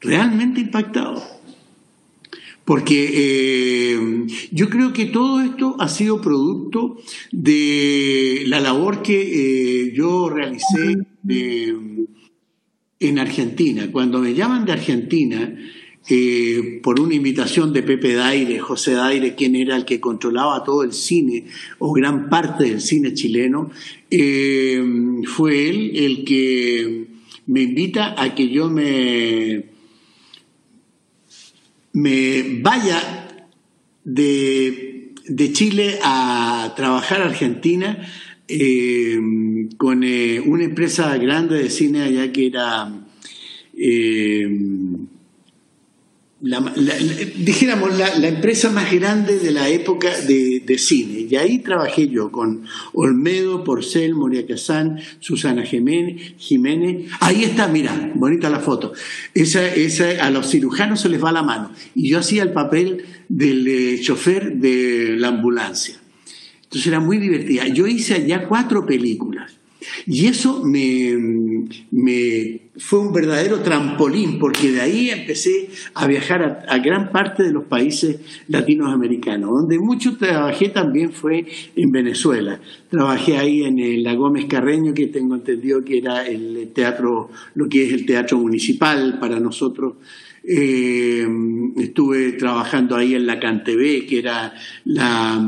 [0.00, 1.22] realmente impactados.
[2.64, 6.98] Porque eh, yo creo que todo esto ha sido producto
[7.30, 11.76] de la labor que eh, yo realicé de
[13.00, 13.90] en Argentina.
[13.92, 15.54] Cuando me llaman de Argentina,
[16.08, 20.84] eh, por una invitación de Pepe Daire, José Daire, quien era el que controlaba todo
[20.84, 21.46] el cine
[21.80, 23.72] o gran parte del cine chileno,
[24.08, 24.80] eh,
[25.24, 27.06] fue él el que
[27.46, 29.64] me invita a que yo me,
[31.92, 33.48] me vaya
[34.04, 38.06] de, de Chile a trabajar a Argentina
[38.46, 39.18] eh,
[39.76, 42.92] con una empresa grande de cine allá que era,
[46.44, 46.60] eh, la,
[47.38, 51.26] dijéramos, la, empresa más grande de la época de, cine.
[51.28, 57.10] Y ahí trabajé yo con Olmedo, Porcel, Moria Casán, Susana Jiménez, Jiménez.
[57.20, 58.92] Ahí está, mira, bonita la foto.
[59.34, 61.72] Esa, esa, a los cirujanos se les va la mano.
[61.94, 65.96] Y yo hacía el papel del chofer de la ambulancia.
[66.64, 67.66] Entonces era muy divertida.
[67.68, 69.56] Yo hice allá cuatro películas.
[70.06, 76.78] Y eso me, me, fue un verdadero trampolín, porque de ahí empecé a viajar a,
[76.78, 79.50] gran parte de los países latinoamericanos.
[79.50, 82.60] Donde mucho trabajé también fue en Venezuela.
[82.90, 87.86] Trabajé ahí en la Gómez Carreño, que tengo entendido que era el teatro, lo que
[87.86, 89.94] es el teatro municipal para nosotros
[90.48, 91.26] eh,
[91.76, 95.44] estuve trabajando ahí en la CanTV, que era la,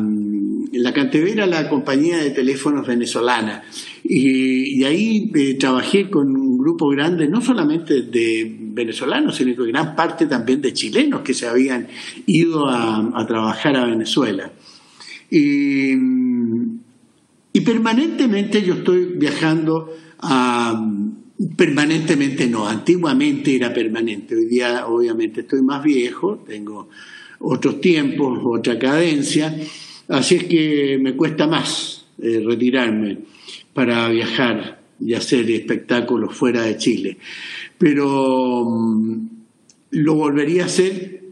[0.73, 3.63] la CanTV era la compañía de teléfonos venezolana.
[4.05, 9.95] Y, ahí eh, trabajé con un grupo grande, no solamente de venezolanos, sino que gran
[9.95, 11.89] parte también de chilenos que se habían
[12.27, 14.53] ido a, trabajar a Venezuela.
[15.31, 15.93] Y,
[17.53, 20.83] y permanentemente yo estoy viajando a
[21.57, 26.89] Permanentemente no, antiguamente era permanente, hoy día obviamente estoy más viejo, tengo
[27.39, 29.57] otros tiempos, otra cadencia,
[30.09, 33.19] así es que me cuesta más eh, retirarme
[33.73, 37.19] para viajar y hacer espectáculos fuera de Chile.
[37.77, 39.29] Pero mm,
[39.91, 41.23] lo volvería a hacer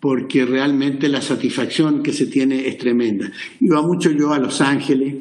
[0.00, 3.30] porque realmente la satisfacción que se tiene es tremenda.
[3.60, 5.16] Iba mucho yo a Los Ángeles,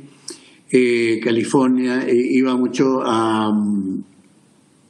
[0.69, 3.47] eh, California, eh, iba mucho a,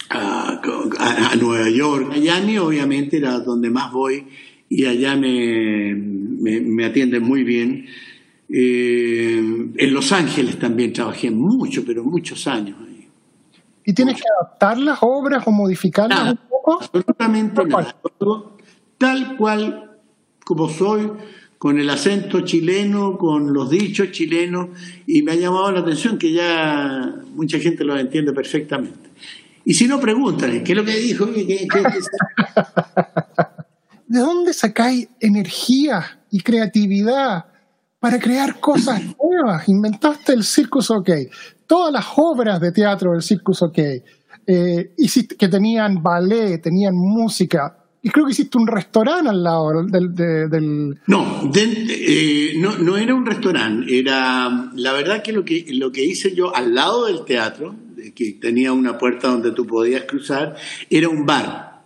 [0.10, 2.08] a, Nueva York.
[2.10, 4.26] Miami obviamente era donde más voy
[4.70, 5.96] y allá me,
[6.40, 7.86] me, atienden muy bien.
[8.50, 9.38] Eh,
[9.78, 12.78] en Los Ángeles también trabajé mucho, pero muchos años.
[13.86, 16.80] ¿Y tienes que adaptar las obras o modificarlas un poco?
[16.82, 17.96] Absolutamente nada.
[18.98, 19.92] Tal cual
[20.44, 21.10] como soy,
[21.58, 24.70] con el acento chileno, con los dichos chilenos,
[25.06, 29.10] y me ha llamado la atención que ya mucha gente lo entiende perfectamente.
[29.66, 31.30] Y si no, pregúntale, ¿qué es lo que dijo?
[34.08, 37.46] ¿De dónde sacáis energía y creatividad
[38.00, 39.68] para crear cosas nuevas?
[39.68, 41.10] Inventaste el Circus OK,
[41.66, 43.78] todas las obras de teatro del Circus OK,
[44.48, 44.94] eh,
[45.38, 50.98] que tenían ballet, tenían música, y creo que hiciste un restaurante al lado del...
[51.08, 54.72] No, eh, no, no era un restaurante, era...
[54.76, 57.76] La verdad que lo, que lo que hice yo al lado del teatro,
[58.16, 60.56] que tenía una puerta donde tú podías cruzar,
[60.90, 61.77] era un bar.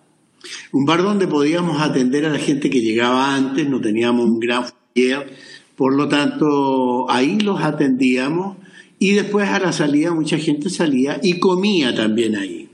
[0.71, 4.65] Un bar donde podíamos atender a la gente que llegaba antes, no teníamos un gran
[4.65, 5.35] foyer,
[5.75, 8.57] por lo tanto ahí los atendíamos
[8.99, 12.69] y después a la salida mucha gente salía y comía también ahí.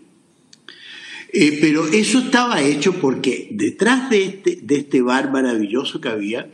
[1.34, 6.49] Eh, pero eso estaba hecho porque detrás de este, de este bar maravilloso que había,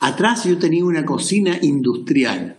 [0.00, 2.56] atrás yo tenía una cocina industrial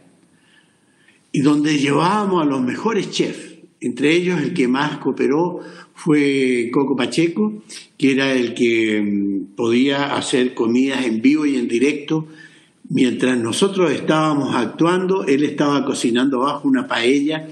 [1.32, 3.56] y donde llevábamos a los mejores chefs.
[3.80, 5.60] Entre ellos el que más cooperó
[5.98, 7.64] fue Coco Pacheco,
[7.98, 12.28] que era el que mm, podía hacer comidas en vivo y en directo.
[12.88, 17.48] Mientras nosotros estábamos actuando, él estaba cocinando bajo una paella,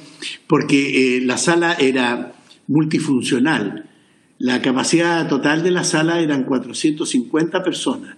[0.45, 2.34] porque eh, la sala era
[2.67, 3.89] multifuncional.
[4.38, 8.15] La capacidad total de la sala eran 450 personas,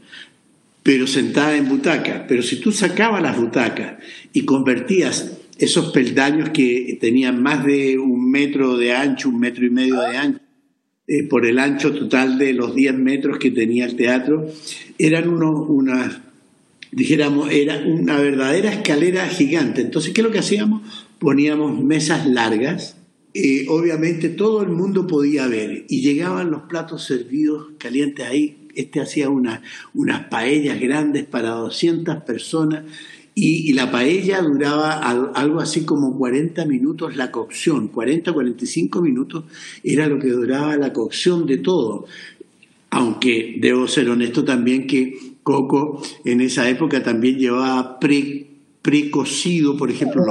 [0.83, 2.23] pero sentadas en butacas.
[2.27, 8.29] Pero si tú sacabas las butacas y convertías esos peldaños que tenían más de un
[8.29, 10.39] metro de ancho, un metro y medio de ancho,
[11.07, 14.51] eh, por el ancho total de los 10 metros que tenía el teatro,
[14.97, 16.19] eran unos, unas,
[16.91, 19.81] dijéramos, era una verdadera escalera gigante.
[19.81, 20.81] Entonces, ¿qué es lo que hacíamos?
[21.17, 22.97] Poníamos mesas largas,
[23.39, 28.67] eh, obviamente todo el mundo podía ver y llegaban los platos servidos calientes ahí.
[28.73, 29.61] Este hacía una,
[29.93, 32.83] unas paellas grandes para 200 personas
[33.39, 39.43] y, la paella duraba algo así como 40 minutos la cocción, 40, 45 minutos
[39.83, 42.07] era lo que duraba la cocción de todo.
[42.89, 48.46] Aunque debo ser honesto también que Coco en esa época también llevaba pre
[48.87, 50.23] precocido, por ejemplo,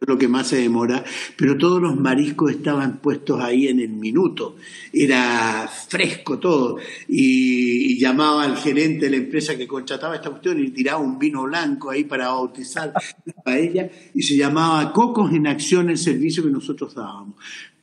[0.00, 1.04] lo que más se demora,
[1.36, 4.56] pero todos los mariscos estaban puestos ahí en el minuto,
[4.90, 10.70] era fresco todo, y, llamaba al gerente de la empresa que contrataba esta cuestión y
[10.70, 12.94] tiraba un vino blanco ahí para bautizar
[13.26, 17.34] la paella, y se llamaba Cocos en Acción el servicio que nosotros dábamos.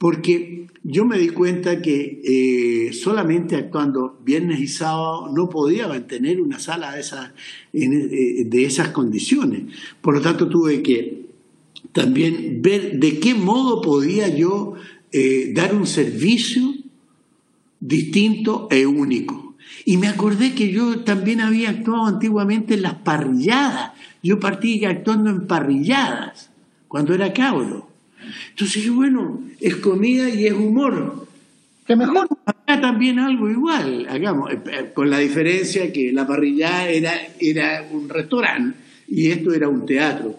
[0.02, 6.42] Porque yo me di cuenta que eh, solamente actuando viernes y sábado no podía mantener
[6.42, 7.30] una sala de esas,
[7.72, 9.66] eh, de esas condiciones.
[10.02, 11.28] Por lo tanto, tuve que
[11.92, 14.74] también ver de qué modo podía yo
[15.12, 16.74] eh, dar un servicio
[17.80, 19.54] distinto e único.
[19.86, 23.92] Y me acordé que yo también había actuado antiguamente en las parrilladas.
[24.24, 26.50] Yo partí actuando en parrilladas
[26.88, 27.91] cuando era cabro.
[28.50, 31.28] Entonces bueno, es comida y es humor.
[31.86, 32.28] ¿Qué mejor?
[32.46, 37.88] Acá también algo igual, hagamos, eh, eh, con la diferencia que la parrilla era, era
[37.92, 40.38] un restaurante y esto era un teatro.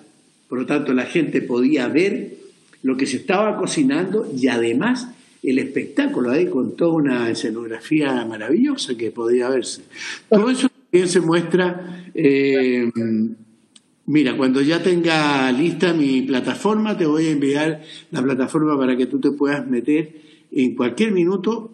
[0.49, 2.35] Por lo tanto, la gente podía ver
[2.83, 5.09] lo que se estaba cocinando y además
[5.43, 9.83] el espectáculo ahí con toda una escenografía maravillosa que podía verse.
[10.29, 12.91] Todo eso también se muestra eh,
[14.07, 19.07] Mira, cuando ya tenga lista mi plataforma, te voy a enviar la plataforma para que
[19.07, 20.13] tú te puedas meter
[20.51, 21.71] en cualquier minuto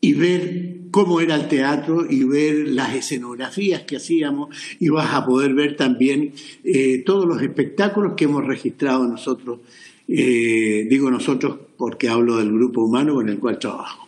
[0.00, 5.26] y ver cómo era el teatro y ver las escenografías que hacíamos y vas a
[5.26, 9.60] poder ver también eh, todos los espectáculos que hemos registrado nosotros,
[10.08, 14.03] eh, digo nosotros porque hablo del grupo humano con el cual trabajo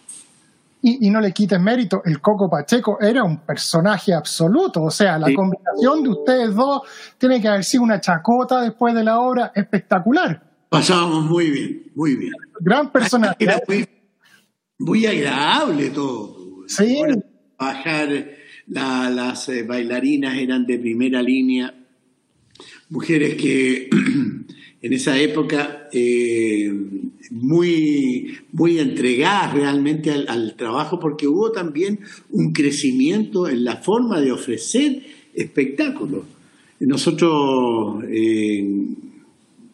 [0.88, 5.34] y, no le quites mérito, el Coco Pacheco era un personaje absoluto, o sea, la
[5.34, 6.82] combinación de ustedes dos
[7.18, 10.40] tiene que haber sido una chacota después de la obra espectacular.
[10.68, 12.32] Pasábamos muy bien, muy bien.
[12.60, 13.36] Gran personaje.
[13.40, 13.60] Era
[14.78, 16.36] muy, agradable todo.
[16.68, 17.02] Sí.
[17.58, 18.08] bajar,
[18.68, 21.74] las eh, bailarinas eran de primera línea,
[22.90, 23.90] mujeres que
[24.86, 26.72] en esa época eh,
[27.32, 31.98] muy, muy entregadas realmente al, trabajo, porque hubo también
[32.30, 35.02] un crecimiento en la forma de ofrecer
[35.34, 36.22] espectáculos.
[36.78, 38.64] Nosotros eh,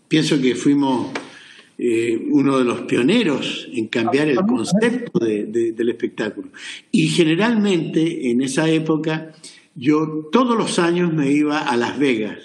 [0.09, 1.11] pienso que fuimos
[1.77, 6.49] eh, uno de los pioneros en cambiar el concepto del espectáculo.
[6.91, 9.35] Y generalmente en esa época
[9.75, 12.39] yo todos los años me iba a Las Vegas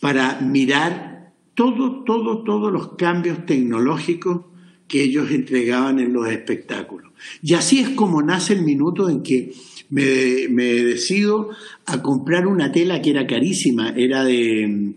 [0.00, 1.15] para mirar
[1.56, 4.42] todo, todo, todos los cambios tecnológicos
[4.86, 7.10] que ellos entregaban en los espectáculos.
[7.42, 9.52] Y así es como nace el minuto en que
[9.88, 11.50] me, decido
[11.86, 14.94] a comprar una tela que era carísima, era de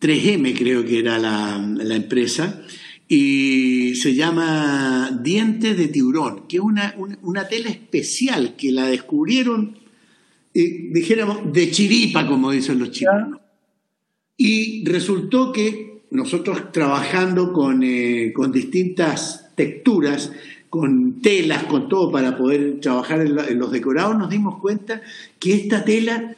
[0.00, 2.62] 3M creo que era la, empresa,
[3.08, 9.78] y se llama Dientes de Tiburón, que es una, una, tela especial que la descubrieron,
[10.54, 13.41] eh, dijéramos, de chiripa, como dicen los chinos.
[14.36, 20.32] Y resultó que nosotros trabajando con, eh, con distintas texturas,
[20.68, 25.02] con telas, con todo para poder trabajar en, los decorados, nos dimos cuenta
[25.38, 26.34] que esta tela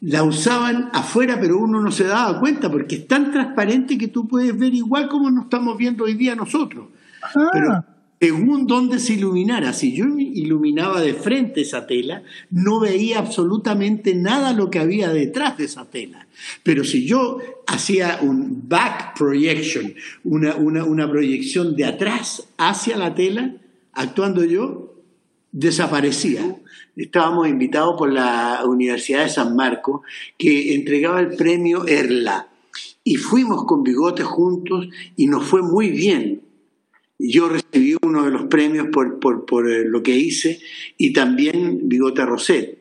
[0.00, 4.28] la usaban afuera, pero uno no se daba cuenta porque es tan transparente que tú
[4.28, 6.86] puedes ver igual como nos estamos viendo hoy día nosotros.
[7.22, 7.48] Ah.
[7.52, 7.84] Pero
[8.20, 9.72] según dónde se iluminara.
[9.72, 15.56] Si yo iluminaba de frente esa tela, no veía absolutamente nada lo que había detrás
[15.56, 16.26] de esa tela.
[16.62, 19.94] Pero si yo hacía un back projection,
[20.24, 23.54] una, una proyección de atrás hacia la tela,
[23.92, 24.94] actuando yo,
[25.52, 26.56] desaparecía.
[26.96, 30.00] Estábamos invitados por la Universidad de San Marcos,
[30.36, 32.48] que entregaba el premio ERLA.
[33.04, 36.47] Y fuimos con Bigote juntos y nos fue muy bien.
[37.18, 40.60] Yo recibí uno de los premios por, por, eh, lo que hice
[40.96, 42.78] y también Bigote Roset.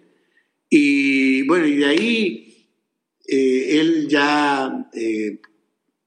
[0.69, 2.67] Y bueno, y de ahí
[3.27, 5.39] eh, él ya eh,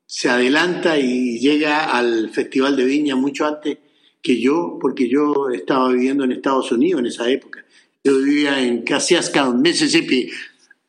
[0.07, 3.78] se adelanta y llega al Festival de Viña mucho antes
[4.22, 7.64] que yo, porque yo estaba viviendo en Estados Unidos en esa época.
[8.05, 10.31] Yo vivía en Cassiasca, Mississippi.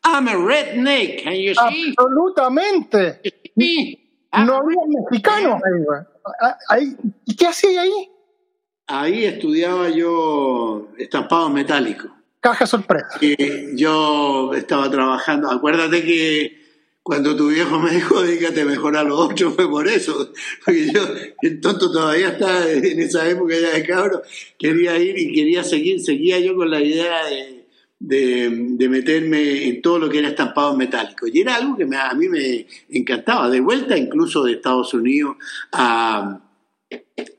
[0.03, 1.93] I'm a redneck, can you see?
[1.97, 3.19] Absolutamente.
[4.33, 6.10] No había mexicanos ahí.
[7.25, 8.09] ¿Y qué hacía ahí?
[8.87, 12.09] Ahí estudiaba yo estampado metálico.
[12.39, 13.19] Caja sorpresa.
[13.75, 15.49] yo estaba trabajando.
[15.49, 16.61] Acuérdate que
[17.03, 20.31] cuando tu viejo me dijo, dígate mejor a los ocho, fue por eso.
[20.65, 21.01] Porque yo,
[21.41, 24.21] el tonto todavía está en esa época ya de cabro,
[24.57, 27.60] quería ir y quería seguir, seguía yo con la idea de,
[28.01, 31.27] meterme en todo lo que era estampado metálico.
[31.27, 33.49] Y era algo que a mí me encantaba.
[33.49, 35.37] De vuelta incluso de Estados Unidos
[35.71, 36.41] a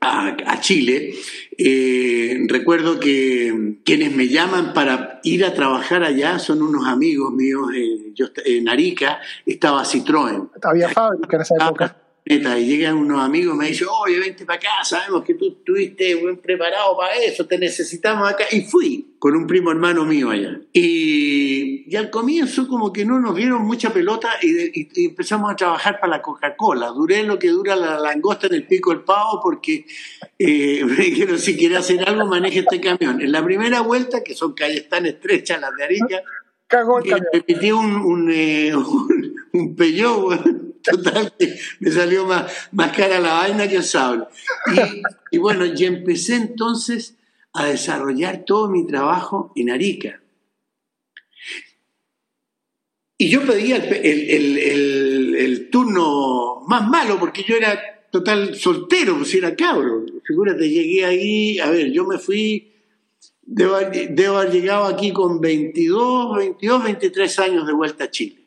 [0.01, 1.13] a, Chile,
[1.57, 7.69] eh, recuerdo que quienes me llaman para ir a trabajar allá son unos amigos míos.
[7.75, 10.49] Eh, yo, en Arica estaba Citroën.
[10.61, 14.57] Había fábrica en esa época y llegan unos amigos y me dicen, oye, vente para
[14.57, 18.45] acá, sabemos que tú estuviste buen preparado para eso, te necesitamos acá.
[18.51, 20.61] Y fui con un primo hermano mío allá.
[20.71, 26.17] Y, al comienzo como que no nos dieron mucha pelota y, empezamos a trabajar para
[26.17, 26.87] la Coca-Cola.
[26.87, 29.85] Duré lo que dura la langosta en el pico del pavo porque
[30.39, 33.21] eh, me dijeron, si quiere hacer algo, maneje este camión.
[33.21, 36.21] En la primera vuelta, que son calles tan estrechas las de Arica,
[36.67, 37.27] Cagó el camión.
[37.33, 38.73] me metí un, un, eh,
[39.53, 39.75] un,
[40.83, 41.33] Total,
[41.79, 44.25] me salió más, más cara la vaina que el sable.
[45.31, 47.15] Y, bueno, y empecé entonces
[47.53, 50.21] a desarrollar todo mi trabajo en Arica.
[53.17, 57.79] Y yo pedía el, turno más malo porque yo era
[58.11, 60.05] total soltero, pues era cabro.
[60.25, 62.73] Figúrate, llegué ahí, a ver, yo me fui,
[63.41, 63.77] debo,
[64.09, 68.42] debo haber llegado aquí con 22, 22, 23 años de vuelta a Chile.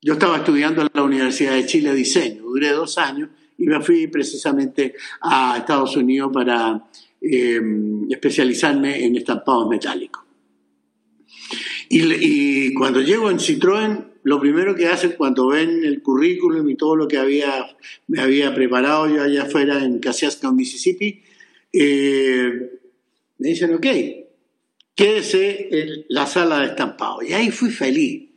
[0.00, 4.06] Yo estaba estudiando en la Universidad de Chile diseño, duré dos años y me fui
[4.06, 6.88] precisamente a Estados Unidos para
[7.20, 7.60] eh,
[8.08, 10.22] especializarme en estampados metálicos.
[11.90, 16.94] Y, cuando llego en Citroën, lo primero que hacen cuando ven el currículum y todo
[16.94, 17.66] lo que había,
[18.06, 21.22] me había preparado yo allá afuera en Cassiasca, Mississippi,
[21.72, 22.70] eh,
[23.38, 23.86] me dicen, ok,
[24.94, 27.22] quédese en la sala de estampado.
[27.22, 28.27] Y ahí fui feliz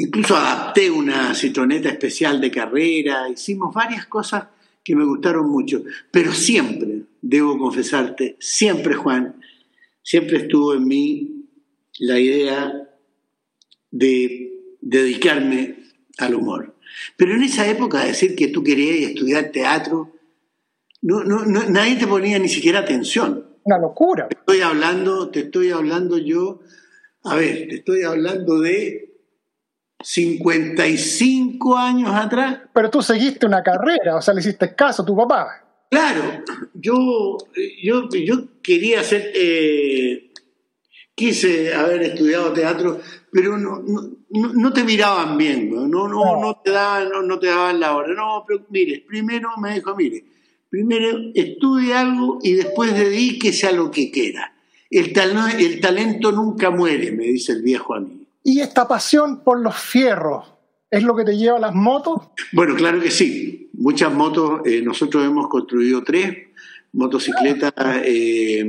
[0.00, 4.44] Incluso adapté una citroneta especial de carrera, hicimos varias cosas
[4.84, 5.82] que me gustaron mucho,
[6.12, 9.40] pero siempre, debo confesarte, siempre Juan,
[10.00, 11.46] siempre estuvo en mí
[11.98, 12.88] la idea
[13.90, 15.78] de dedicarme
[16.18, 16.76] al humor.
[17.16, 20.12] Pero en esa época decir que tú querías estudiar teatro,
[21.02, 23.46] no, no, nadie te ponía ni siquiera atención.
[23.64, 24.28] Una locura.
[24.28, 26.60] Te estoy hablando, te estoy hablando yo,
[27.24, 29.07] a ver, te estoy hablando de
[30.00, 32.60] 55 años atrás.
[32.72, 35.64] Pero tú seguiste una carrera, o sea, le hiciste caso a tu papá.
[35.90, 36.44] Claro,
[36.74, 37.38] yo,
[37.82, 40.32] yo, yo quería hacer, eh,
[41.14, 43.00] quise haber estudiado teatro,
[43.32, 46.60] pero no, no, no te miraban bien, no, no, no.
[46.62, 48.14] te daban, no, te daban la hora.
[48.14, 50.24] No, pero mire, primero me dijo, mire,
[50.68, 54.54] primero estudie algo y después dedíquese a lo que quiera.
[54.90, 55.14] El,
[55.58, 58.27] el talento nunca muere, me dice el viejo a mí.
[58.48, 60.54] ¿Y esta pasión por los fierros
[60.90, 62.30] es lo que te lleva a las motos?
[62.52, 63.68] Bueno, claro que sí.
[63.74, 66.46] Muchas motos, eh, nosotros hemos construido tres
[66.94, 67.74] motocicletas
[68.04, 68.66] eh,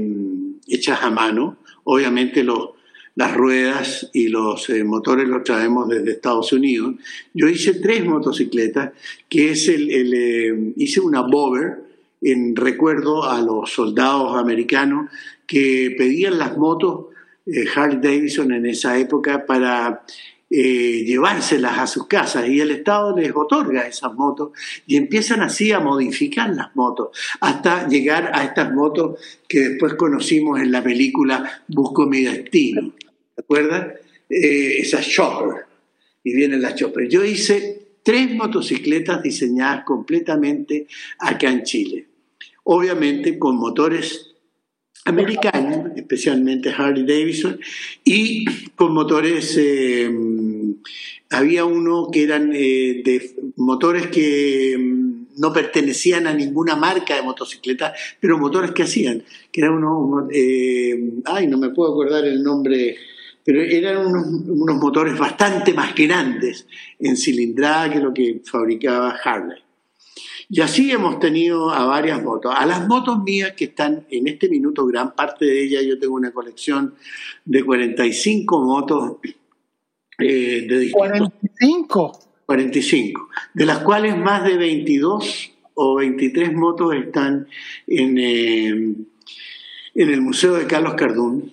[0.67, 1.59] hechas a mano.
[1.86, 2.71] Obviamente los,
[3.15, 6.95] las ruedas y los eh, motores los traemos desde Estados Unidos.
[7.34, 8.91] Yo hice tres motocicletas,
[9.30, 11.86] que es el, hice una Bover
[12.21, 15.09] en recuerdo a los soldados americanos
[15.47, 17.09] que pedían las motos
[17.53, 20.03] eh, Harley Davidson en esa época para
[20.51, 24.49] eh, llevárselas a sus casas y el Estado les otorga esas motos
[24.87, 30.59] y empiezan así a modificar las motos hasta llegar a estas motos que después conocimos
[30.59, 32.93] en la película Busco mi destino.
[33.35, 33.99] ¿Te acuerdas?
[34.27, 35.65] Eh, esa Chopper.
[36.23, 37.07] Y vienen las Chopper.
[37.07, 40.87] Yo hice tres motocicletas diseñadas completamente
[41.19, 42.07] acá en Chile.
[42.63, 44.28] obviamente con motores
[45.05, 47.59] americanos, especialmente Harley Davidson,
[48.03, 48.45] y
[48.75, 50.09] con motores, eh,
[51.29, 53.03] había uno que eran eh,
[53.57, 59.61] motores que mm, no pertenecían a ninguna marca de motocicleta, pero motores que hacían, que
[59.61, 62.97] eran unos, eh, ay, no me puedo acordar el nombre,
[63.43, 66.67] pero eran unos, unos motores bastante más grandes
[66.99, 69.68] en cilindrada que lo que fabricaba Harley.
[70.51, 72.51] Y así hemos tenido a varias motos.
[72.57, 76.15] A las motos mías que están en este minuto, gran parte de ellas, yo tengo
[76.15, 76.95] una colección
[77.45, 79.17] de 45 motos
[80.17, 81.29] eh, de distintos...
[81.39, 82.19] 45.
[82.47, 87.47] 45, de las cuales más de 22 o 23 motos están
[87.85, 89.05] en, eh, en
[89.93, 91.51] el Museo de Carlos Cardún.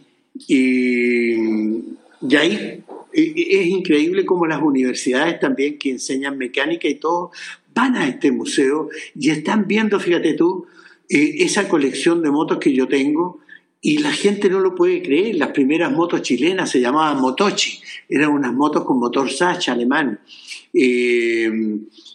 [0.49, 2.83] Y, y ahí
[3.13, 7.31] es increíble como las universidades también que enseñan mecánica y todo
[7.77, 10.67] van a este museo y están viendo, fíjate tú,
[11.11, 13.41] eh, esa colección de motos que yo tengo
[13.83, 15.37] y la gente no lo puede creer.
[15.37, 20.19] Las primeras motos chilenas se llamaban Motochi, eran unas motos con motor Sacha alemán.
[20.73, 21.51] Eh,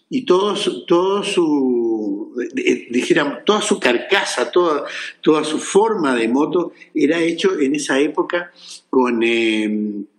[0.09, 0.55] y todo,
[0.85, 4.85] todo su, eh, dijéramos, toda su carcasa, toda,
[5.21, 8.51] toda su forma de moto era hecho en esa época
[8.89, 10.11] con este,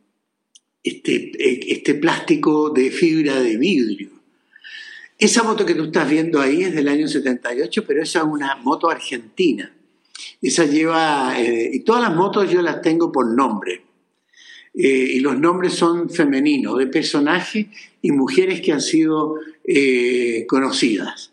[0.82, 4.21] este plástico de fibra de vidrio.
[5.22, 8.56] Esa moto que tú estás viendo ahí es del año 78, pero esa es una
[8.56, 9.72] moto argentina.
[10.40, 13.84] Esa lleva, eh, y todas las motos yo las tengo por nombre.
[14.74, 17.68] Eh, y los nombres son femeninos, de personajes
[18.02, 21.30] y mujeres que han sido eh, conocidas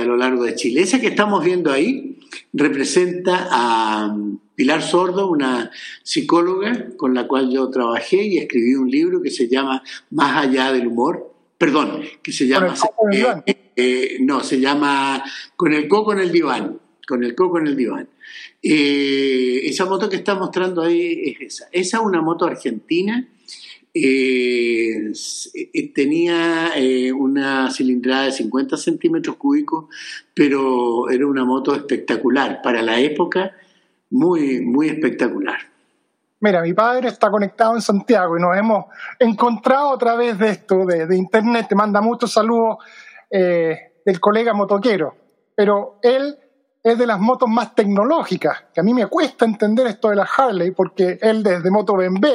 [0.00, 0.80] a lo largo de Chile.
[0.80, 2.18] Esa que estamos viendo ahí
[2.54, 5.70] representa a um, Pilar Sordo, una
[6.02, 10.72] psicóloga con la cual yo trabajé y escribí un libro que se llama Más allá
[10.72, 11.33] del humor
[11.64, 12.74] perdón, que se llama...
[13.46, 15.24] Eh, eh, no, se llama
[15.56, 18.06] Con el coco en el diván, con el coco en el diván.
[18.62, 21.68] Eh, esa moto que está mostrando ahí es esa.
[21.72, 23.26] Esa es una moto argentina.
[25.94, 26.72] tenía
[27.16, 29.86] una cilindrada de 50 centímetros cúbicos,
[30.34, 32.60] pero era una moto espectacular.
[32.62, 33.52] Para la época,
[34.10, 35.73] muy, muy espectacular
[36.44, 38.84] mira, mi padre está conectado en Santiago y nos hemos
[39.18, 42.76] encontrado a través de esto, de, internet, te manda muchos saludos
[43.30, 45.16] eh, del colega motoquero,
[45.56, 46.38] pero él
[46.82, 50.28] es de las motos más tecnológicas, que a mí me cuesta entender esto de la
[50.36, 52.26] Harley, porque él desde Moto BMW,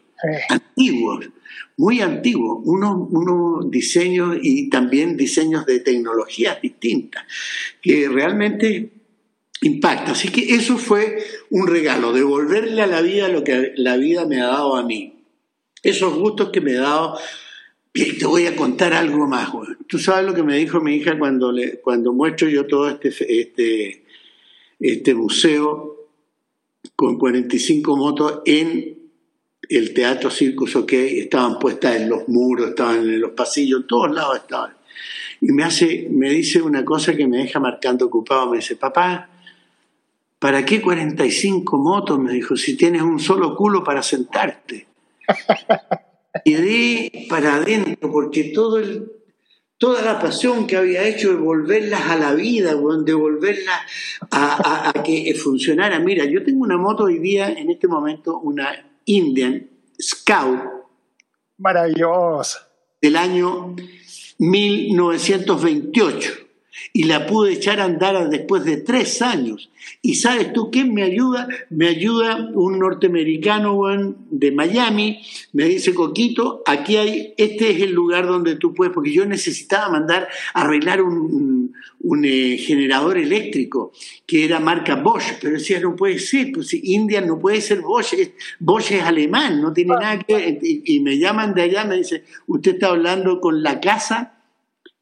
[0.48, 1.28] antiguos,
[1.76, 7.24] muy antiguo, unos, diseños y también diseños de tecnologías distintas,
[7.80, 8.90] que realmente
[9.62, 10.12] impacta.
[10.12, 11.18] Así que eso fue
[11.50, 15.24] un regalo, devolverle a la vida lo que la vida me ha dado a mí.
[15.82, 17.18] Esos gustos que me ha dado.
[17.92, 19.50] te voy a contar algo más.
[19.86, 21.52] Tú sabes lo que me dijo mi hija cuando,
[21.82, 23.08] cuando muestro yo todo este,
[23.40, 24.04] este,
[24.80, 26.08] este museo
[26.96, 28.97] con 45 motos en
[29.68, 34.14] el Teatro Circus OK, estaban puestas en los muros, estaban en los pasillos, en todos
[34.14, 34.72] lados estaban.
[35.40, 39.28] Y me hace, me dice una cosa que me deja marcando ocupado, me dice, papá,
[40.38, 42.18] ¿para qué 45 motos?
[42.18, 44.86] Me dijo, si tienes un solo culo para sentarte.
[46.44, 49.10] Y di para adentro, porque todo el,
[49.76, 53.80] toda la pasión que había hecho de volverlas a la vida, de volverlas
[54.30, 55.98] a, a, que funcionara.
[55.98, 59.68] Mira, yo tengo una moto hoy día, en este momento, una Indian
[60.00, 60.61] Scout.
[61.59, 62.68] Maravillosa.
[63.00, 63.76] Del año
[64.38, 66.47] 1928
[66.92, 69.70] y la pude echar a andar después de tres años.
[70.02, 71.48] ¿Y sabes tú quién me ayuda?
[71.70, 73.80] Me ayuda un norteamericano
[74.30, 75.22] de Miami,
[75.52, 79.88] me dice, Coquito, aquí hay, este es el lugar donde tú puedes, porque yo necesitaba
[79.88, 83.92] mandar a arreglar un, un, eh, generador eléctrico
[84.26, 88.14] que era marca Bosch, pero decía, no puede ser, pues India no puede ser Bosch,
[88.58, 90.58] Bosch es alemán, no tiene nada que ver.
[90.62, 94.38] Y, y me llaman de allá, me dice, usted está hablando con la casa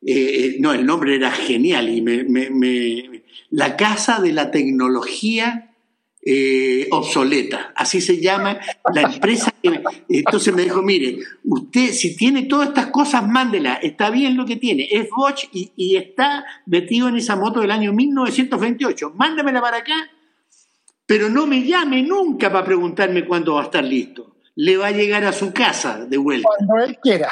[0.02, 5.74] eh, eh, no, el nombre era genial y me, la Casa de la Tecnología
[6.28, 8.58] eh, Obsoleta, así se llama
[8.92, 9.54] la empresa.
[10.08, 14.56] entonces me dijo, mire, usted si tiene todas estas cosas, mándela, está bien lo que
[14.56, 20.10] tiene, es Bosch y, está metido en esa moto del año 1928, mándamela para acá,
[21.06, 24.34] pero no me llame nunca para preguntarme cuándo va a estar listo.
[24.56, 26.48] Le va a llegar a su casa de vuelta.
[26.48, 27.28] Cuando él quiera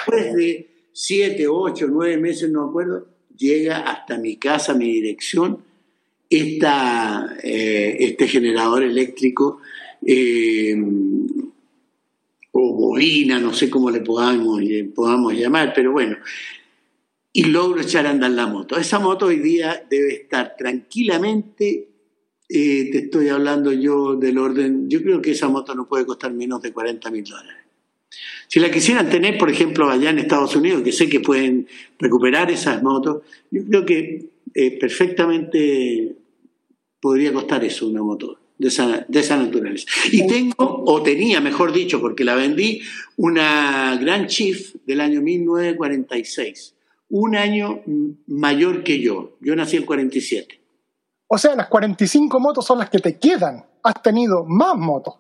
[0.95, 5.59] siete, ocho, nueve meses, no acuerdo, llega hasta mi casa, mi dirección,
[6.31, 9.59] esta, eh, este generador eléctrico
[10.07, 10.81] eh,
[12.53, 14.63] o bobina, no sé cómo le podamos,
[14.95, 16.17] podamos llamar, pero bueno,
[17.33, 18.77] y logro echar a andar la moto.
[18.77, 21.89] Esa moto hoy día debe estar tranquilamente,
[22.49, 26.33] eh, te estoy hablando yo del orden, yo creo que esa moto no puede costar
[26.33, 27.64] menos de 40 mil dólares.
[28.49, 31.67] Si la quisieran tener, por ejemplo, allá en Estados Unidos, que sé que pueden
[31.99, 36.15] recuperar esas motos, yo creo que eh, perfectamente
[37.01, 39.87] podría costar eso una moto de esa, de esa naturaleza.
[40.13, 42.81] Y tengo, o tenía, mejor dicho, porque la vendí,
[43.17, 46.75] una Grand Chief del año 1946,
[47.11, 47.83] un año
[48.27, 49.37] mayor que yo.
[49.41, 50.61] Yo nací en 47.
[51.29, 53.65] O sea, las 45 motos son las que te quedan.
[53.83, 55.15] Has tenido más motos.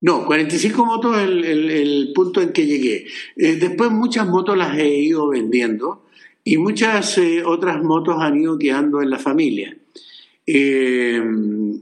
[0.00, 3.06] No, 45 motos es el, punto en que llegué.
[3.36, 6.04] Eh, después muchas motos las he ido vendiendo
[6.44, 9.76] y muchas eh, otras motos han ido quedando en la familia.
[10.46, 11.20] Eh,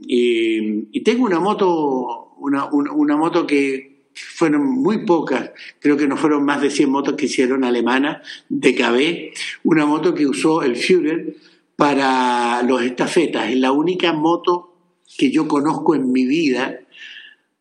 [0.07, 6.43] y, tengo una moto, una, una, moto que fueron muy pocas, creo que no fueron
[6.43, 9.33] más de 100 motos que hicieron alemanas de KB,
[9.65, 11.35] una moto que usó el Führer
[11.75, 14.73] para los estafetas, es la única moto
[15.15, 16.79] que yo conozco en mi vida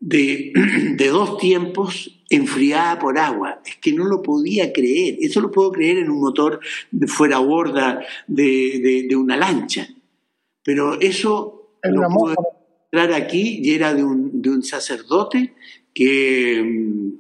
[0.96, 3.62] de, dos tiempos enfriada por agua.
[3.64, 5.16] Es que no lo podía creer.
[5.20, 9.88] Eso lo puedo creer en un motor de fuera borda de, una lancha.
[10.62, 12.34] Pero eso lo puedo
[12.90, 15.54] entrar aquí y era de un, de un sacerdote
[15.94, 17.12] que,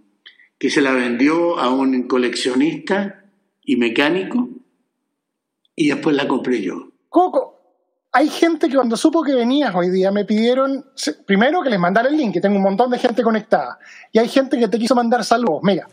[0.58, 3.24] que se la vendió a un coleccionista
[3.62, 4.50] y mecánico
[5.76, 6.92] y después la compré yo.
[7.08, 7.53] Coco,
[8.16, 10.86] hay gente que cuando supo que venías hoy día me pidieron,
[11.26, 13.76] primero que les mandara el link, que tengo un montón de gente conectada.
[14.12, 15.58] Y hay gente que te quiso mandar saludos.
[15.64, 15.88] Mira.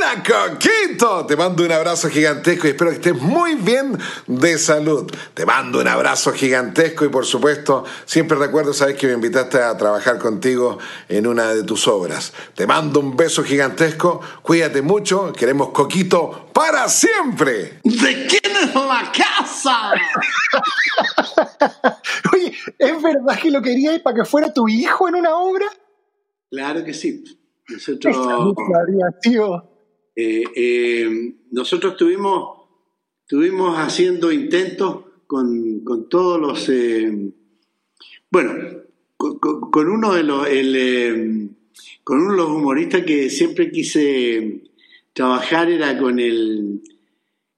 [0.00, 1.26] Hola, Coquito.
[1.26, 5.12] Te mando un abrazo gigantesco y espero que estés muy bien de salud.
[5.34, 9.76] Te mando un abrazo gigantesco y por supuesto, siempre recuerdo, sabes que me invitaste a
[9.76, 12.32] trabajar contigo en una de tus obras.
[12.54, 14.22] Te mando un beso gigantesco.
[14.40, 15.34] Cuídate mucho.
[15.34, 17.80] Queremos Coquito para siempre.
[17.84, 19.92] ¿De quién es la casa?
[22.32, 25.66] Oye, ¿es verdad que lo querías para que fuera tu hijo en una obra?
[26.48, 27.22] Claro que sí.
[27.68, 28.16] Nosotros,
[30.16, 32.60] eh, eh, nosotros estuvimos,
[33.22, 36.68] estuvimos haciendo intentos con, con todos los...
[36.68, 37.32] Eh,
[38.30, 38.54] bueno,
[39.16, 40.48] con, uno de los...
[40.48, 41.50] El,
[42.04, 44.62] con uno de los humoristas que siempre quise
[45.12, 46.82] trabajar era con el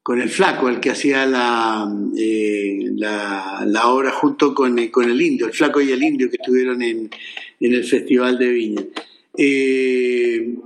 [0.03, 1.89] con el flaco, el que hacía la,
[2.19, 6.83] eh, la, obra junto con, con, el indio, el flaco y el indio que estuvieron
[6.83, 7.09] en,
[7.61, 8.83] en el Festival de Viña.
[9.37, 10.57] Eh,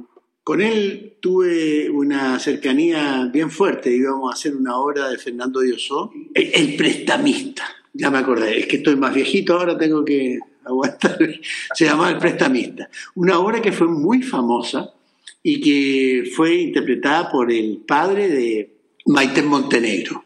[0.43, 6.13] con él tuve una cercanía bien fuerte, íbamos a hacer una obra de Fernando Diosó,
[6.33, 11.19] el, el prestamista, ya me acordé, es que estoy más viejito, ahora tengo que aguantar,
[11.75, 14.95] se llamaba El prestamista, una obra que fue muy famosa
[15.43, 20.25] y que fue interpretada por el padre de Maite Montenegro.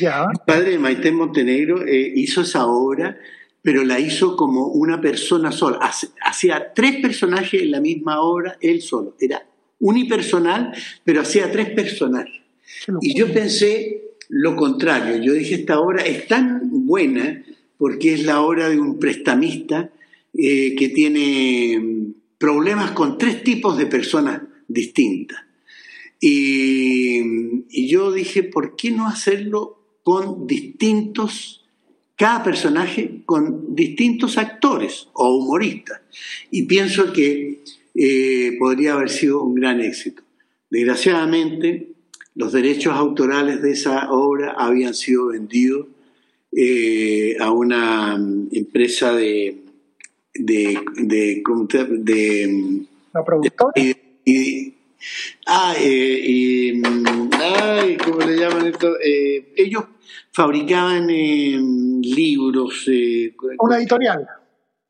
[0.00, 0.26] Ya.
[0.32, 3.16] El padre de Maite Montenegro eh, hizo esa obra
[3.62, 5.78] pero la hizo como una persona sola.
[6.20, 9.16] Hacía tres personajes en la misma obra, él solo.
[9.18, 9.42] Era
[9.84, 10.72] unipersonal,
[11.04, 12.40] pero hacía tres personajes.
[13.02, 15.22] Y yo pensé lo contrario.
[15.22, 17.44] Yo dije, esta obra es tan buena
[17.76, 19.90] porque es la obra de un prestamista
[20.32, 25.38] eh, que tiene problemas con tres tipos de personas distintas.
[26.18, 27.20] Y,
[27.68, 31.66] y, yo dije, ¿por qué no hacerlo con distintos,
[32.16, 36.00] cada personaje con distintos actores o humoristas?
[36.50, 37.60] Y pienso que
[37.94, 40.22] eh, podría haber sido un gran éxito.
[40.70, 41.92] Desgraciadamente,
[42.34, 45.86] los derechos autorales de esa obra habían sido vendidos
[46.50, 48.16] eh, a una
[48.52, 49.62] empresa de...
[50.34, 51.42] de, de,
[51.90, 53.72] de, ¿La productora?
[54.24, 54.74] y,
[55.46, 56.82] ah, eh, y,
[57.38, 58.98] ay, ¿cómo le llaman esto?
[59.00, 59.84] Eh, ellos
[60.32, 61.58] fabricaban eh,
[62.02, 62.88] libros.
[62.88, 64.26] Eh, una editorial.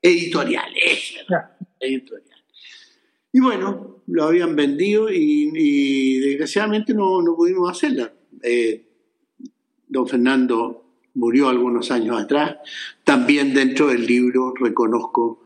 [0.00, 2.33] Editorial, esa, editorial.
[3.34, 8.12] Y bueno, lo habían vendido y, desgraciadamente no, no, pudimos hacerla.
[8.40, 8.86] Eh,
[9.88, 12.58] don Fernando murió algunos años atrás.
[13.02, 15.42] También dentro del libro reconozco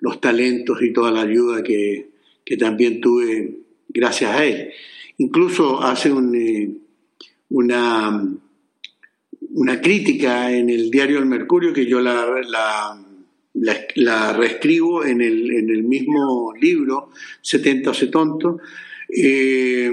[0.00, 2.10] los talentos y toda la ayuda que,
[2.44, 4.72] que también tuve gracias a él.
[5.18, 6.70] Incluso hace eh,
[7.50, 8.36] una,
[9.50, 13.07] una crítica en el diario El Mercurio que yo la, la
[13.60, 17.10] la, la reescribo en el, en el, mismo libro,
[17.42, 18.58] 70 o tonto,
[19.08, 19.90] eh,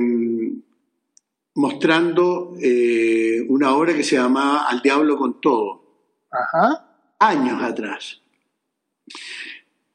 [1.56, 5.84] mostrando eh, una obra que se llamaba Al Diablo con Todo,
[6.32, 7.16] Ajá.
[7.20, 8.22] años atrás.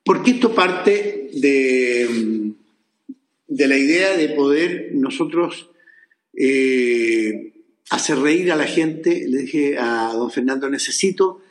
[0.05, 2.53] Porque esto parte de,
[3.47, 5.71] de la idea de poder nosotros
[6.37, 7.53] eh,
[7.91, 9.27] hacer reír a la gente.
[9.29, 11.43] Le dije a don Fernando, necesito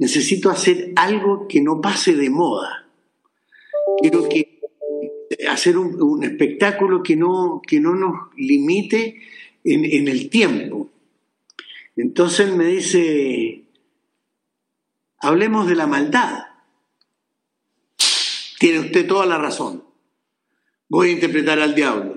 [0.00, 2.88] necesito hacer algo que no pase de moda.
[4.00, 4.58] Quiero que
[5.46, 9.20] hacer un, espectáculo que no, que no nos limite
[9.62, 10.88] en, en, el tiempo.
[11.96, 13.64] Entonces me dice,
[15.18, 16.44] hablemos de la maldad.
[18.58, 19.84] Tiene usted toda la razón.
[20.88, 22.09] Voy a interpretar al diablo.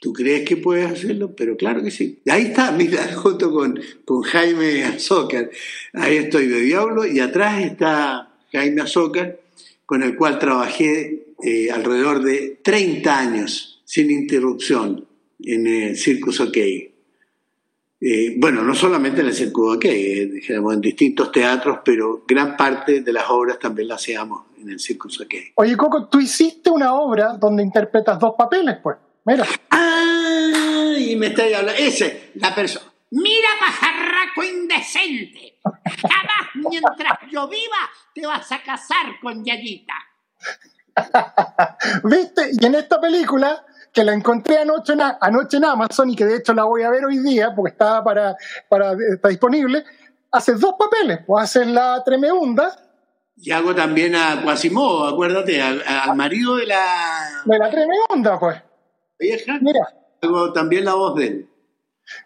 [0.00, 1.34] ¿Tú crees que puedes hacerlo?
[1.34, 2.18] Pero claro que sí.
[2.28, 5.50] Ahí está, mira, junto con, con Jaime Azócar.
[5.94, 9.40] Ahí estoy de Diablo y atrás está Jaime Azócar,
[9.86, 15.06] con el cual trabajé eh, alrededor de 30 años sin interrupción
[15.40, 16.56] en el Circus OK.
[17.98, 23.00] Eh, bueno, no solamente en el Circus OK, eh, en distintos teatros, pero gran parte
[23.00, 25.34] de las obras también las hacíamos en el Circus OK.
[25.54, 28.96] Oye, Coco, tú hiciste una obra donde interpretas dos papeles, pues.
[29.26, 29.44] Mira.
[29.70, 31.72] Ah, y me está hablando.
[31.72, 32.86] Ese, la persona.
[33.10, 35.58] Mira, pajarraco indecente.
[35.62, 39.94] Jamás mientras yo viva te vas a casar con Yayita.
[42.04, 42.50] ¿Viste?
[42.52, 46.36] Y en esta película, que la encontré anoche en, anoche en Amazon y que de
[46.36, 48.36] hecho la voy a ver hoy día porque estaba para,
[48.68, 49.84] para está disponible,
[50.30, 51.20] haces dos papeles.
[51.26, 52.76] Pues haces la tremenda.
[53.36, 57.42] Y hago también a Quasimodo, acuérdate, al, al marido de la.
[57.44, 58.65] De la tremenda, pues.
[59.18, 59.80] Vieja, Mira.
[60.22, 61.50] Hago también la voz de él.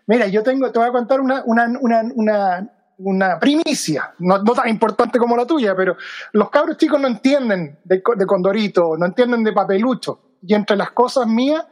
[0.06, 4.52] Mira, yo tengo, te voy a contar una, una, una, una, una primicia, no, no,
[4.52, 5.96] tan importante como la tuya, pero
[6.32, 10.20] los cabros chicos no entienden de, de Condorito, no entienden de Papelucho.
[10.42, 11.64] Y entre las cosas mías,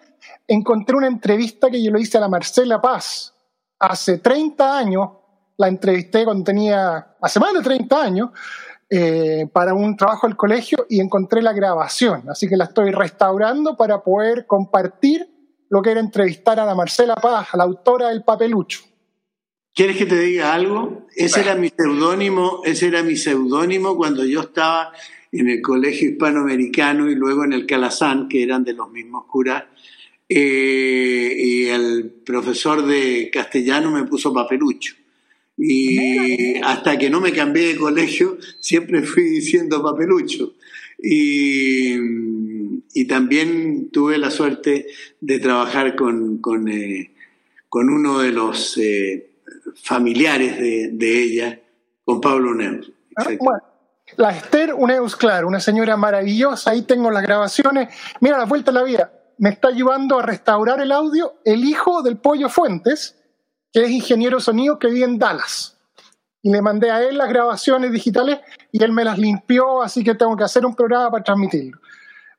[0.46, 3.34] encontré una entrevista que yo le hice a la Marcela Paz
[3.78, 5.10] hace 30 años,
[5.56, 8.30] la entrevisté cuando tenía, hace más de 30 años,
[8.90, 13.76] eh, para un trabajo del colegio y encontré la grabación, así que la estoy restaurando
[13.76, 15.28] para poder compartir
[15.68, 18.80] lo que era entrevistar a la Marcela Paz, a la autora del papelucho.
[19.74, 21.06] ¿Quieres que te diga algo?
[21.14, 24.92] Ese era mi seudónimo, ese era mi seudónimo cuando yo estaba
[25.30, 29.64] en el colegio hispanoamericano y luego en el Calazán, que eran de los mismos curas,
[30.28, 34.94] eh, y el profesor de castellano me puso papelucho.
[35.58, 40.54] Y hasta que no me cambié de colegio, siempre fui diciendo papelucho.
[41.02, 41.94] Y,
[42.94, 44.86] y también tuve la suerte
[45.20, 47.12] de trabajar con, con, eh,
[47.68, 49.30] con uno de los eh,
[49.82, 51.60] familiares de, de, ella,
[52.04, 52.92] con Pablo Neus.
[53.16, 53.28] Ah,
[54.16, 57.88] la Esther Uneus, claro, una señora maravillosa, ahí tengo las grabaciones.
[58.20, 62.02] Mira, la vuelta a la vida, me está ayudando a restaurar el audio el hijo
[62.02, 63.16] del Pollo Fuentes,
[63.72, 65.76] que es ingeniero sonido que vive en Dallas.
[66.42, 68.38] Y le mandé a él las grabaciones digitales
[68.70, 71.80] y él me las limpió, así que tengo que hacer un programa para transmitirlo.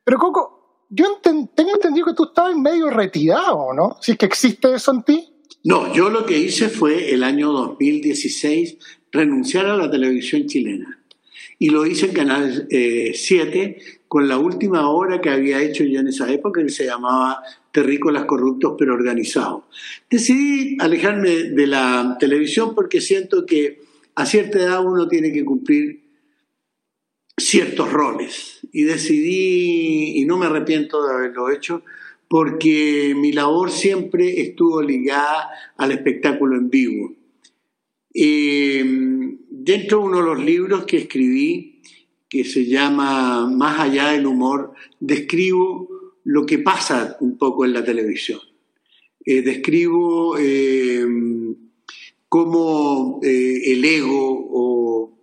[0.03, 3.97] Pero Coco, yo tengo entendido que tú estabas medio retirado, ¿no?
[4.01, 5.33] Si es que existe eso en ti.
[5.63, 8.77] No, yo lo que hice fue el año 2016
[9.11, 11.03] renunciar a la televisión chilena
[11.59, 13.77] y lo hice en Canal 7
[14.07, 18.25] con la última obra que había hecho yo en esa época, que se llamaba Terrícolas
[18.25, 19.63] Corruptos pero Organizados.
[20.09, 23.81] Decidí alejarme de la televisión porque siento que
[24.15, 26.01] a cierta edad uno tiene que cumplir
[27.37, 31.83] ciertos roles y decidí, y no me arrepiento de haberlo hecho,
[32.27, 37.13] porque mi labor siempre estuvo ligada al espectáculo en vivo.
[38.13, 38.83] Eh,
[39.49, 41.81] dentro de uno de los libros que escribí,
[42.27, 45.87] que se llama Más allá del humor, describo
[46.29, 48.39] lo que pasa un poco en la televisión.
[49.25, 51.03] Eh, describo eh,
[52.27, 55.17] cómo el ego o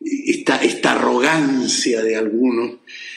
[0.00, 2.76] esta, esta, arrogancia de algunos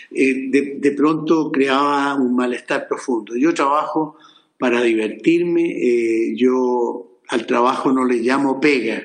[0.09, 3.35] de, de, pronto creaba un malestar profundo.
[3.35, 4.15] Yo trabajo
[4.57, 9.03] para divertirme, yo al trabajo no le llamo pega.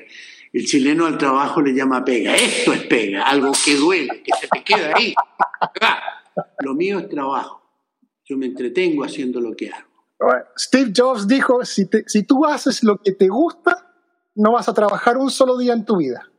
[0.51, 2.35] El chileno al trabajo le llama pega.
[2.35, 5.13] Esto es pega, algo que duele, que se te queda ahí.
[6.59, 7.61] Lo mío es trabajo.
[8.25, 9.89] Yo me entretengo haciendo lo que hago.
[10.57, 13.93] Steve Jobs dijo, si, si tú haces lo que te gusta,
[14.35, 16.29] no vas a trabajar un solo día en tu vida.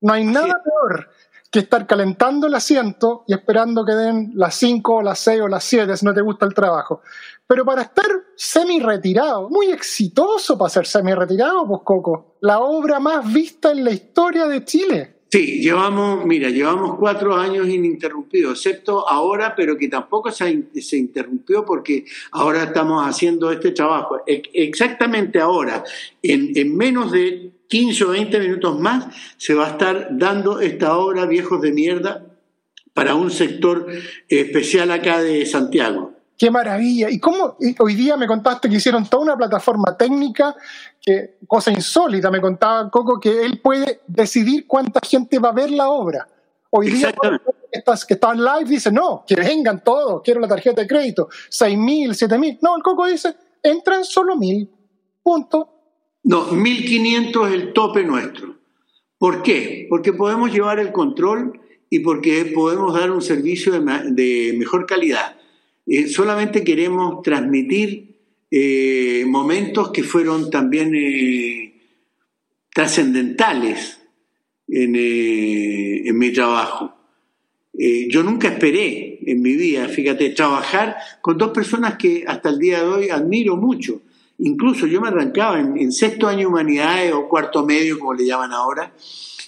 [0.00, 1.08] No hay nada peor
[1.50, 5.48] que estar calentando el asiento y esperando que den las 5 o las 6 o
[5.48, 7.00] las 7 si no te gusta el trabajo.
[7.46, 13.70] Pero para estar semi-retirado, muy exitoso para ser semi-retirado, pues Coco, la obra más vista
[13.70, 15.13] en la historia de Chile.
[15.34, 21.64] Sí, llevamos, mira, llevamos cuatro años ininterrumpidos, excepto ahora, pero que tampoco se, se interrumpió
[21.64, 24.22] porque ahora estamos haciendo este trabajo.
[24.26, 25.82] Exactamente ahora,
[26.22, 29.06] en, en menos de 15 o 20 minutos más,
[29.36, 32.24] se va a estar dando esta obra Viejos de Mierda
[32.92, 33.88] para un sector
[34.28, 36.13] especial acá de Santiago.
[36.36, 37.10] Qué maravilla.
[37.10, 40.56] ¿Y cómo hoy día me contaste que hicieron toda una plataforma técnica,
[41.00, 45.70] que cosa insólita, me contaba Coco, que él puede decidir cuánta gente va a ver
[45.70, 46.26] la obra.
[46.70, 47.18] Hoy día que
[47.70, 51.78] estás, que en live dice, no, que vengan todos, quiero la tarjeta de crédito, seis
[51.78, 52.58] mil, siete mil.
[52.60, 54.68] No, el Coco dice, entran solo mil.
[55.22, 55.70] Punto.
[56.24, 58.56] No, 1500 es el tope nuestro.
[59.18, 59.86] ¿Por qué?
[59.88, 65.36] Porque podemos llevar el control y porque podemos dar un servicio de mejor calidad
[65.86, 68.16] eh, solamente queremos transmitir
[68.50, 71.74] eh, momentos que fueron también eh,
[72.72, 74.00] trascendentales
[74.68, 76.94] en, en, mi trabajo.
[77.74, 82.82] yo nunca esperé en mi vida, fíjate, trabajar con dos personas que hasta el día
[82.82, 84.00] de hoy admiro mucho.
[84.38, 88.52] Incluso yo me arrancaba en, sexto año de humanidades o cuarto medio, como le llaman
[88.52, 88.92] ahora.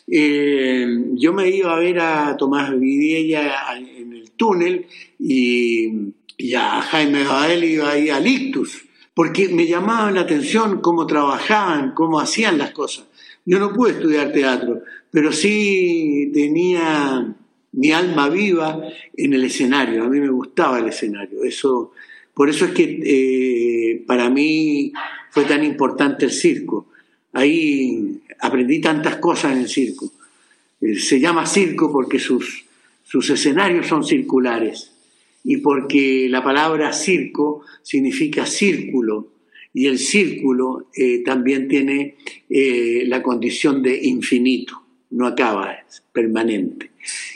[0.06, 4.86] yo me iba a ver a Tomás Vidiella en el túnel
[5.18, 8.84] y y a Jaime Bael iba ahí a Lictus,
[9.14, 13.06] porque me llamaban la atención cómo trabajaban, cómo hacían las cosas.
[13.44, 17.34] Yo no pude estudiar teatro, pero sí tenía
[17.72, 18.80] mi alma viva
[19.16, 21.92] en el escenario, a mí me gustaba el escenario, eso,
[22.34, 24.92] por eso es que eh, para mí
[25.30, 26.88] fue tan importante el circo.
[27.32, 30.10] Ahí aprendí tantas cosas en el circo.
[30.80, 32.64] Eh, se llama circo porque sus,
[33.04, 34.95] sus escenarios son circulares
[35.48, 39.28] y porque la palabra circo significa círculo
[39.72, 42.16] y el círculo eh, también tiene
[42.50, 46.90] eh, la condición de infinito, no acaba, es permanente.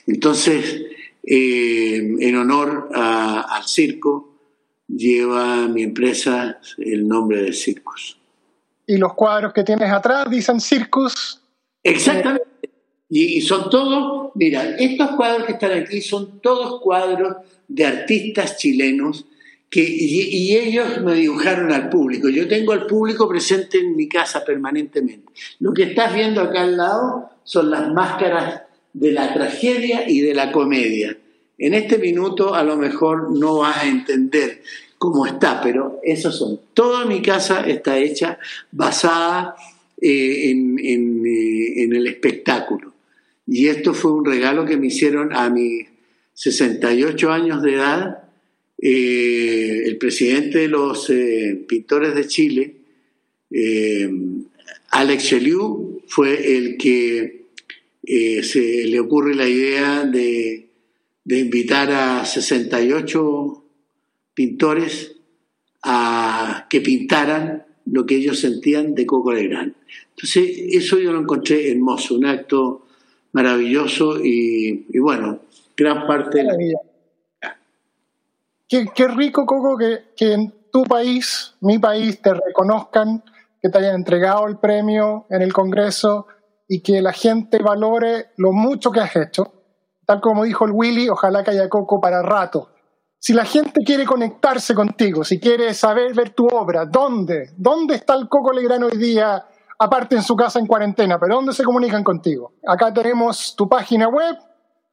[0.09, 0.83] Entonces,
[1.23, 4.31] eh, en honor al circo,
[4.89, 8.19] lleva mi empresa el nombre de Circus.
[8.89, 11.41] ¿Y los cuadros que tienes atrás dicen Circus?
[11.85, 12.49] Exactamente.
[13.09, 17.37] Y, son todos, mira, estos cuadros que están aquí son todos cuadros
[17.69, 19.27] de artistas chilenos
[19.71, 22.29] que, y, ellos me dibujaron al público.
[22.29, 25.33] Yo tengo al público presente en mi casa permanentemente.
[25.61, 28.63] Lo que estás viendo acá al lado son las máscaras
[28.93, 31.17] de la tragedia y de la comedia.
[31.57, 34.63] En este minuto a lo mejor no vas a entender
[34.99, 36.59] cómo está, pero esos son.
[36.75, 38.39] Toda mi casa está hecha
[38.73, 39.55] basada
[40.01, 42.93] eh, eh, en el espectáculo.
[43.53, 45.81] Y esto fue un regalo que me hicieron a mi
[46.35, 48.23] 68 años de edad,
[48.81, 52.77] eh, el presidente de los eh, pintores de Chile,
[53.51, 54.09] eh,
[54.91, 57.41] Alex Cheliu, fue el que
[58.43, 60.69] se le ocurre la idea de,
[61.27, 63.65] invitar a 68
[64.33, 65.17] pintores
[65.83, 69.75] a que pintaran lo que ellos sentían de Coco Legrand.
[70.11, 72.87] Entonces, eso yo lo encontré hermoso, un acto
[73.33, 75.41] maravilloso y bueno,
[75.81, 76.75] gran parte de.
[78.69, 83.25] Qué, rico, Coco, que, que, en tu país, mi país, te reconozcan,
[83.61, 86.29] que te hayan entregado el premio en el Congreso
[86.69, 89.53] y que la gente valore lo mucho que has hecho.
[90.07, 92.69] Tal como dijo el Willy, ojalá que haya coco para rato.
[93.19, 97.51] Si la gente quiere conectarse contigo, si quiere saber ver tu obra, ¿dónde?
[97.57, 99.45] ¿Dónde está el Coco Legrano hoy día?
[99.83, 102.53] Aparte en su casa en cuarentena, pero ¿dónde se comunican contigo?
[102.69, 104.37] Acá tenemos tu página web,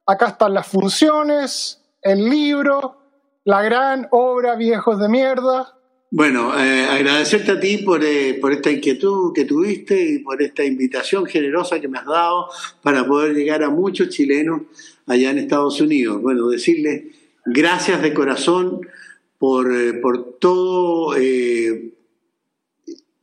[0.06, 2.96] acá están las funciones, el libro,
[3.44, 5.76] la gran obra Viejos de Mierda.
[6.10, 10.64] Bueno, eh, agradecerte a ti por, eh, por esta inquietud que tuviste y por esta
[10.64, 12.48] invitación generosa que me has dado
[12.82, 14.62] para poder llegar a muchos chilenos
[15.06, 16.22] allá en Estados Unidos.
[16.22, 17.14] Bueno, decirles
[17.44, 18.80] gracias de corazón
[19.36, 21.14] por, eh, por todo,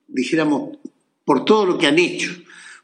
[0.07, 0.77] dijéramos,
[1.25, 2.31] por todo lo que han hecho,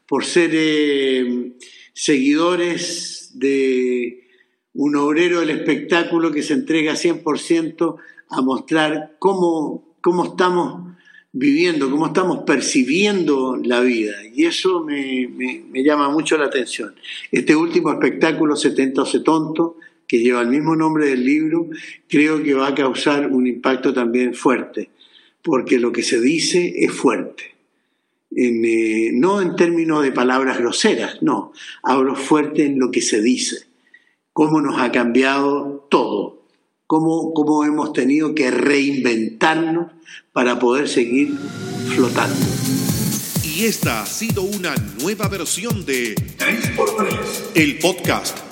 [0.06, 1.52] por ser eh,
[1.94, 4.28] seguidores de
[4.74, 7.96] un obrero del espectáculo que se entrega 100%
[8.28, 10.92] a mostrar cómo, cómo estamos
[11.32, 14.16] viviendo, cómo estamos percibiendo la vida.
[14.34, 16.94] Y eso me, me, me llama mucho la atención.
[17.30, 19.76] Este último espectáculo, 70 o Tonto,
[20.06, 21.68] que lleva el mismo nombre del libro,
[22.08, 24.90] creo que va a causar un impacto también fuerte,
[25.40, 27.51] porque lo que se dice es fuerte.
[28.36, 31.52] En, eh, no en términos de palabras groseras, no,
[31.82, 33.66] hablo fuerte en lo que se dice,
[34.32, 36.42] cómo nos ha cambiado todo,
[36.86, 39.92] cómo, cómo hemos tenido que reinventarnos
[40.32, 41.34] para poder seguir
[41.94, 42.36] flotando.
[43.44, 47.18] Y esta ha sido una nueva versión de 3x3,
[47.54, 48.51] el podcast